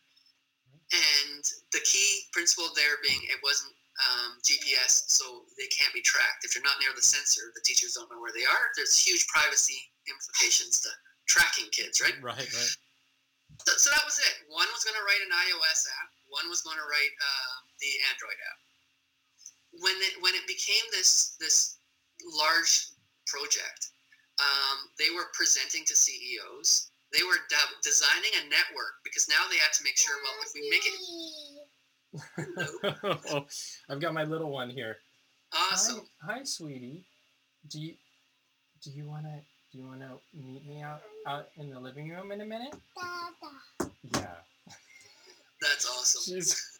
And 0.91 1.44
the 1.72 1.84
key 1.84 2.28
principle 2.32 2.72
there 2.76 3.00
being 3.04 3.24
it 3.32 3.39
wasn't 3.44 3.72
um, 4.00 4.39
GPS, 4.44 5.08
so 5.08 5.48
they 5.56 5.67
can't 5.72 5.94
be 5.94 6.04
tracked. 6.04 6.44
If 6.44 6.56
you're 6.56 6.67
not 6.67 6.80
near 6.80 6.91
the 6.96 7.04
sensor, 7.04 7.52
the 7.56 7.63
teachers 7.63 7.96
don't 7.96 8.12
know 8.12 8.20
where 8.20 8.36
they 8.36 8.48
are. 8.48 8.72
There's 8.76 8.96
huge 8.96 9.28
privacy 9.28 9.80
implications 10.08 10.80
to 10.84 10.89
tracking 11.28 11.72
kids, 11.72 12.04
right? 12.04 12.15
Right, 12.20 12.44
right. 12.44 12.74
So, 13.67 13.72
so 13.78 13.88
that 13.94 14.04
was 14.04 14.20
it. 14.20 14.36
One 14.48 14.67
was 14.72 14.84
going 14.84 14.98
to 14.98 15.06
write 15.06 15.22
an 15.24 15.32
iOS 15.32 15.88
app. 16.02 16.10
One 16.28 16.48
was 16.48 16.63
going 16.63 16.80
to 16.80 16.88
write 16.88 17.13
uh, 17.20 17.56
the 17.80 17.91
Android 18.12 18.39
app. 18.39 18.60
When 19.80 19.96
it 20.04 20.20
when 20.20 20.36
it 20.36 20.44
became 20.52 20.84
this 20.91 21.39
this 21.39 21.80
large 22.38 22.88
project, 23.27 23.91
um, 24.39 24.89
they 24.97 25.13
were 25.13 25.27
presenting 25.34 25.84
to 25.86 25.95
CEOs 25.95 26.91
they 27.13 27.23
were 27.23 27.38
de- 27.49 27.81
designing 27.84 28.31
a 28.39 28.43
network 28.49 29.03
because 29.03 29.27
now 29.27 29.45
they 29.49 29.57
had 29.57 29.73
to 29.73 29.84
make 29.84 29.97
sure. 29.97 30.15
Well, 30.23 30.34
if 30.45 30.53
we 30.55 30.69
make 30.69 30.86
it, 30.86 30.93
oh, 33.34 33.45
I've 33.89 33.99
got 33.99 34.13
my 34.13 34.23
little 34.23 34.49
one 34.49 34.69
here. 34.69 34.95
Awesome. 35.53 36.07
Hi, 36.21 36.38
hi, 36.38 36.43
sweetie. 36.43 37.03
Do 37.67 37.81
you 37.81 37.95
do 38.81 38.91
you 38.91 39.05
wanna 39.05 39.43
do 39.71 39.77
you 39.77 39.86
wanna 39.86 40.17
meet 40.34 40.65
me 40.65 40.81
out 40.81 41.03
out 41.27 41.49
in 41.57 41.69
the 41.69 41.79
living 41.79 42.10
room 42.10 42.31
in 42.31 42.41
a 42.41 42.45
minute? 42.45 42.73
Dada. 42.95 43.91
Yeah. 44.15 44.38
That's 45.62 45.86
awesome. 45.86 46.34
She's 46.34 46.79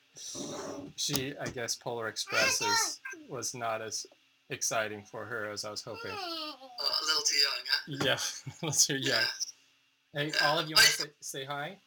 she 0.96 1.36
I 1.40 1.50
guess 1.50 1.76
Polar 1.76 2.08
Express 2.08 2.62
is, 2.62 3.02
was 3.30 3.54
not 3.54 3.82
as 3.82 4.08
exciting 4.52 5.04
for 5.04 5.26
her 5.26 5.50
as 5.50 5.66
I 5.66 5.72
was 5.72 5.82
hoping. 5.82 6.12
Oh, 6.12 6.56
a 6.80 7.06
little 7.06 7.24
too 7.24 7.38
young, 7.38 7.64
huh? 7.68 8.06
Yeah, 8.06 8.54
little 8.62 8.78
too 8.78 8.98
young. 8.98 9.24
Hey, 10.14 10.32
all 10.44 10.60
of 10.60 10.70
you 10.70 10.76
want 10.76 10.88
to 10.88 10.94
say, 10.94 11.10
say 11.22 11.46
hi? 11.46 11.78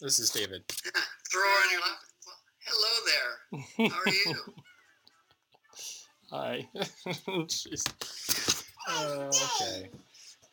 This 0.00 0.18
is 0.18 0.30
David. 0.30 0.62
Throw 0.68 1.40
her 1.40 1.46
on 1.46 1.70
your 1.70 1.80
lap. 1.80 1.98
Well, 2.26 2.38
hello 2.66 2.92
there. 3.06 3.88
How 3.88 4.00
are 4.02 4.14
you? 4.14 4.36
hi. 6.32 6.68
Jeez. 7.46 7.86
Uh, 8.88 9.30
okay. 9.30 9.90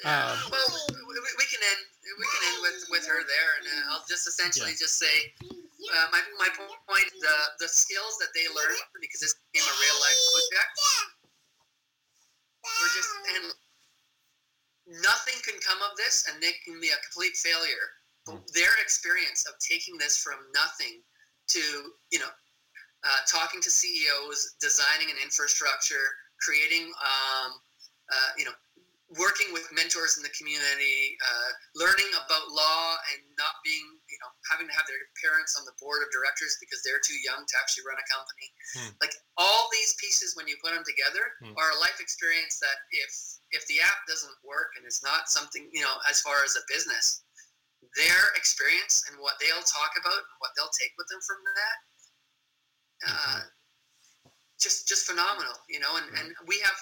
Um, 0.04 0.38
well, 0.52 0.70
we, 0.92 1.16
we, 1.18 1.46
can 1.50 1.62
end. 1.66 1.82
We 2.04 2.26
can 2.30 2.42
end 2.52 2.60
with, 2.62 2.80
with 2.92 3.06
her 3.08 3.24
there, 3.26 3.52
and 3.58 3.66
uh, 3.66 3.94
I'll 3.96 4.06
just 4.10 4.28
essentially 4.28 4.76
yeah. 4.76 4.86
just 4.86 5.00
say 5.00 5.16
uh, 5.42 6.08
my, 6.12 6.22
my 6.38 6.50
point: 6.54 7.10
the 7.22 7.38
the 7.64 7.70
skills 7.70 8.18
that 8.20 8.30
they 8.36 8.46
learned 8.54 8.82
because 9.00 9.22
this 9.22 9.34
became 9.50 9.66
a 9.66 9.76
real 9.82 9.98
life 10.04 10.20
project. 10.30 11.15
Just 12.96 13.12
and 13.36 13.46
nothing 15.04 15.36
can 15.44 15.60
come 15.60 15.80
of 15.84 15.98
this 15.98 16.28
and 16.32 16.42
they 16.42 16.56
can 16.64 16.80
be 16.80 16.90
a 16.90 17.00
complete 17.12 17.36
failure. 17.36 17.92
Mm. 18.28 18.40
Their 18.54 18.72
experience 18.82 19.46
of 19.46 19.60
taking 19.60 19.98
this 19.98 20.18
from 20.18 20.40
nothing 20.54 21.04
to, 21.50 21.92
you 22.12 22.20
know, 22.20 22.32
uh, 23.04 23.20
talking 23.28 23.62
to 23.62 23.70
CEOs, 23.70 24.56
designing 24.62 25.12
an 25.12 25.18
infrastructure, 25.22 26.16
creating, 26.40 26.90
um, 27.04 27.52
uh, 28.12 28.30
you 28.38 28.46
know, 28.46 28.56
working 29.14 29.54
with 29.54 29.70
mentors 29.70 30.18
in 30.18 30.26
the 30.26 30.34
community, 30.34 31.14
uh, 31.22 31.50
learning 31.78 32.10
about 32.18 32.50
law 32.50 32.98
and 33.14 33.22
not 33.38 33.62
being, 33.62 33.86
you 34.10 34.18
know, 34.18 34.32
having 34.50 34.66
to 34.66 34.74
have 34.74 34.90
their 34.90 34.98
parents 35.22 35.54
on 35.54 35.62
the 35.62 35.78
board 35.78 36.02
of 36.02 36.10
directors 36.10 36.58
because 36.58 36.82
they're 36.82 37.02
too 37.06 37.18
young 37.22 37.46
to 37.46 37.56
actually 37.62 37.86
run 37.86 38.02
a 38.02 38.08
company. 38.10 38.50
Hmm. 38.74 38.92
Like 38.98 39.14
all 39.38 39.70
these 39.70 39.94
pieces, 40.02 40.34
when 40.34 40.50
you 40.50 40.58
put 40.58 40.74
them 40.74 40.82
together, 40.82 41.22
hmm. 41.38 41.54
are 41.54 41.78
a 41.78 41.82
life 41.86 42.02
experience 42.02 42.58
that 42.66 42.78
if 42.90 43.14
if 43.54 43.62
the 43.70 43.78
app 43.78 44.02
doesn't 44.10 44.34
work 44.42 44.74
and 44.74 44.90
it's 44.90 45.06
not 45.06 45.30
something, 45.30 45.70
you 45.70 45.86
know, 45.86 46.02
as 46.10 46.26
far 46.26 46.42
as 46.42 46.58
a 46.58 46.66
business, 46.66 47.22
their 47.94 48.34
experience 48.34 49.06
and 49.06 49.22
what 49.22 49.38
they'll 49.38 49.70
talk 49.70 49.94
about, 50.02 50.18
and 50.18 50.38
what 50.42 50.50
they'll 50.58 50.74
take 50.74 50.98
with 50.98 51.06
them 51.14 51.22
from 51.22 51.40
that, 51.46 51.78
uh, 53.06 53.14
mm-hmm. 53.14 54.34
just 54.58 54.90
just 54.90 55.06
phenomenal, 55.06 55.54
you 55.70 55.78
know. 55.78 55.94
And, 55.94 56.10
and 56.18 56.34
we 56.50 56.58
have 56.66 56.74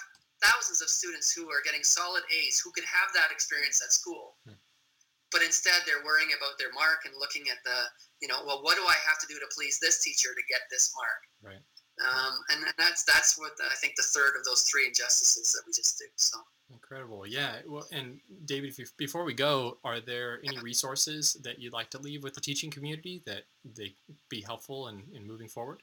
thousands 0.42 0.82
of 0.82 0.88
students 0.88 1.32
who 1.32 1.50
are 1.50 1.62
getting 1.64 1.82
solid 1.82 2.22
A's 2.30 2.60
who 2.60 2.72
could 2.72 2.84
have 2.84 3.12
that 3.14 3.30
experience 3.30 3.82
at 3.82 3.92
school. 3.92 4.36
Hmm. 4.46 4.58
But 5.32 5.42
instead, 5.42 5.82
they're 5.84 6.04
worrying 6.06 6.30
about 6.30 6.58
their 6.62 6.70
mark 6.70 7.06
and 7.06 7.14
looking 7.18 7.50
at 7.50 7.58
the, 7.64 7.90
you 8.22 8.28
know, 8.28 8.46
well, 8.46 8.62
what 8.62 8.76
do 8.76 8.86
I 8.86 8.94
have 9.02 9.18
to 9.18 9.26
do 9.26 9.34
to 9.34 9.48
please 9.50 9.82
this 9.82 9.98
teacher 9.98 10.30
to 10.30 10.44
get 10.46 10.62
this 10.70 10.94
mark? 10.94 11.20
Right. 11.42 11.62
Um, 12.02 12.38
and 12.50 12.74
that's 12.78 13.04
that's 13.04 13.38
what 13.38 13.52
I 13.70 13.74
think 13.76 13.94
the 13.96 14.02
third 14.02 14.34
of 14.38 14.44
those 14.44 14.62
three 14.62 14.86
injustices 14.86 15.52
that 15.52 15.62
we 15.66 15.72
just 15.72 15.98
do. 15.98 16.06
So 16.16 16.38
incredible, 16.72 17.26
yeah. 17.26 17.62
Well, 17.66 17.86
and 17.92 18.18
David, 18.44 18.76
you, 18.78 18.86
before 18.96 19.24
we 19.24 19.34
go, 19.34 19.78
are 19.84 20.00
there 20.00 20.40
any 20.44 20.58
resources 20.58 21.36
that 21.42 21.60
you'd 21.60 21.72
like 21.72 21.90
to 21.90 21.98
leave 21.98 22.24
with 22.24 22.34
the 22.34 22.40
teaching 22.40 22.70
community 22.70 23.22
that 23.26 23.42
they 23.64 23.94
be 24.28 24.40
helpful 24.40 24.88
in, 24.88 25.02
in 25.14 25.26
moving 25.26 25.48
forward? 25.48 25.82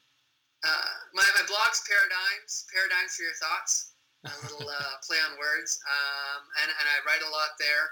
Uh, 0.64 0.92
my, 1.14 1.24
my 1.36 1.46
blog's 1.48 1.82
Pair-a-Dimes, 1.88 2.66
Pair-a-Dimes 2.74 3.16
for 3.16 3.24
Your 3.24 3.34
Thoughts 3.42 3.91
a 4.26 4.38
little 4.46 4.68
uh, 4.70 4.94
play 5.02 5.18
on 5.26 5.38
words. 5.38 5.82
Um, 5.86 6.42
and, 6.62 6.70
and 6.70 6.86
I 6.86 6.98
write 7.06 7.26
a 7.26 7.32
lot 7.32 7.58
there. 7.58 7.86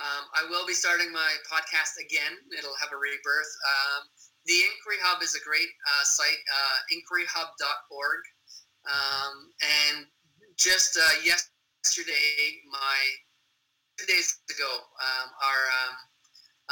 Um, 0.00 0.24
I 0.32 0.42
will 0.48 0.66
be 0.66 0.72
starting 0.72 1.12
my 1.12 1.32
podcast 1.44 2.00
again. 2.00 2.32
It'll 2.56 2.78
have 2.80 2.94
a 2.94 2.98
rebirth. 2.98 3.52
Um, 3.66 4.08
the 4.46 4.58
Inquiry 4.58 4.98
Hub 5.02 5.22
is 5.22 5.34
a 5.34 5.42
great 5.44 5.68
uh, 5.86 6.04
site, 6.04 6.42
uh, 6.48 6.78
inquiryhub.org. 6.90 8.22
Um, 8.88 9.52
and 9.62 10.06
just 10.56 10.98
uh, 10.98 11.14
yesterday, 11.22 12.62
my 12.70 12.98
two 13.98 14.06
days 14.06 14.40
ago, 14.50 14.70
um, 14.70 15.28
our 15.38 15.62
um, 15.86 15.94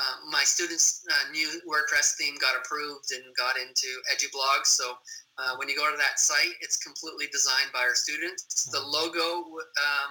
uh, 0.00 0.16
my 0.30 0.42
students' 0.42 1.04
uh, 1.10 1.30
new 1.30 1.60
WordPress 1.68 2.16
theme 2.16 2.34
got 2.40 2.56
approved 2.56 3.12
and 3.12 3.22
got 3.36 3.58
into 3.58 3.88
EduBlog. 4.14 4.64
So 4.64 4.96
uh, 5.38 5.56
when 5.56 5.68
you 5.68 5.76
go 5.76 5.90
to 5.90 5.96
that 5.96 6.18
site, 6.18 6.56
it's 6.60 6.76
completely 6.78 7.26
designed 7.32 7.72
by 7.72 7.80
our 7.80 7.94
students. 7.94 8.68
The 8.70 8.78
mm-hmm. 8.78 8.90
logo 8.90 9.44
um, 9.56 10.10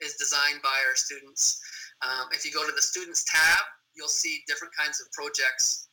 is 0.00 0.16
designed 0.16 0.62
by 0.62 0.76
our 0.88 0.94
students. 0.94 1.60
Um, 2.02 2.28
if 2.32 2.44
you 2.44 2.52
go 2.52 2.66
to 2.66 2.72
the 2.72 2.82
students 2.82 3.24
tab, 3.24 3.64
you'll 3.94 4.12
see 4.12 4.42
different 4.46 4.74
kinds 4.74 5.00
of 5.00 5.10
projects 5.12 5.88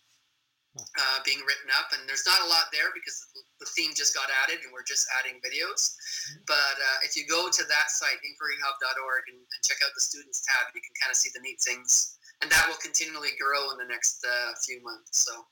uh, 0.77 1.19
being 1.25 1.43
written 1.43 1.67
up. 1.75 1.91
And 1.91 2.07
there's 2.07 2.25
not 2.25 2.41
a 2.41 2.47
lot 2.47 2.71
there 2.71 2.89
because 2.95 3.27
the 3.59 3.67
theme 3.75 3.91
just 3.93 4.15
got 4.15 4.31
added 4.43 4.63
and 4.63 4.71
we're 4.71 4.87
just 4.87 5.05
adding 5.19 5.37
videos. 5.43 5.93
Mm-hmm. 5.93 6.47
But 6.47 6.75
uh, 6.79 6.97
if 7.03 7.19
you 7.19 7.27
go 7.27 7.51
to 7.51 7.63
that 7.67 7.87
site, 7.91 8.19
inquiryhub.org, 8.23 9.23
and, 9.29 9.39
and, 9.39 9.61
check 9.67 9.77
out 9.85 9.91
the 9.93 10.01
students 10.01 10.41
tab, 10.47 10.73
you 10.73 10.81
can 10.81 10.95
kind 10.97 11.11
of 11.11 11.17
see 11.19 11.29
the 11.35 11.43
neat 11.43 11.59
things. 11.61 12.17
And 12.41 12.49
that 12.49 12.65
will 12.65 12.79
continually 12.81 13.37
grow 13.37 13.69
in 13.71 13.77
the 13.77 13.85
next 13.85 14.25
uh, 14.25 14.55
few 14.65 14.81
months. 14.81 15.27
So. 15.27 15.45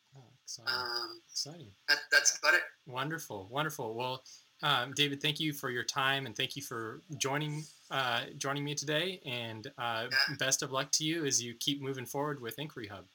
Exciting. 0.57 0.73
Um, 0.73 1.21
Exciting. 1.29 1.71
That, 1.87 1.97
that's 2.11 2.37
about 2.39 2.55
it. 2.55 2.61
Wonderful, 2.87 3.47
wonderful. 3.51 3.95
Well, 3.95 4.23
Um, 4.61 4.91
David, 4.93 5.21
thank 5.21 5.39
you 5.39 5.53
for 5.53 5.69
your 5.69 5.85
time 5.85 6.25
and 6.25 6.35
thank 6.35 6.55
you 6.57 6.61
for 6.61 7.01
joining 7.17 7.63
uh, 7.91 8.23
joining 8.37 8.65
me 8.65 8.75
today. 8.75 9.21
And 9.25 9.65
uh, 9.77 10.07
yeah. 10.11 10.35
best 10.37 10.63
of 10.63 10.71
luck 10.71 10.91
to 10.93 11.05
you 11.05 11.25
as 11.25 11.41
you 11.41 11.53
keep 11.59 11.81
moving 11.81 12.05
forward 12.05 12.41
with 12.41 12.59
Inquiry 12.59 12.87
Hub. 12.87 13.05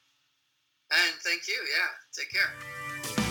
And 0.91 1.13
thank 1.23 1.47
you. 1.47 1.59
Yeah. 1.77 1.91
Take 2.13 2.31
care. 2.31 3.24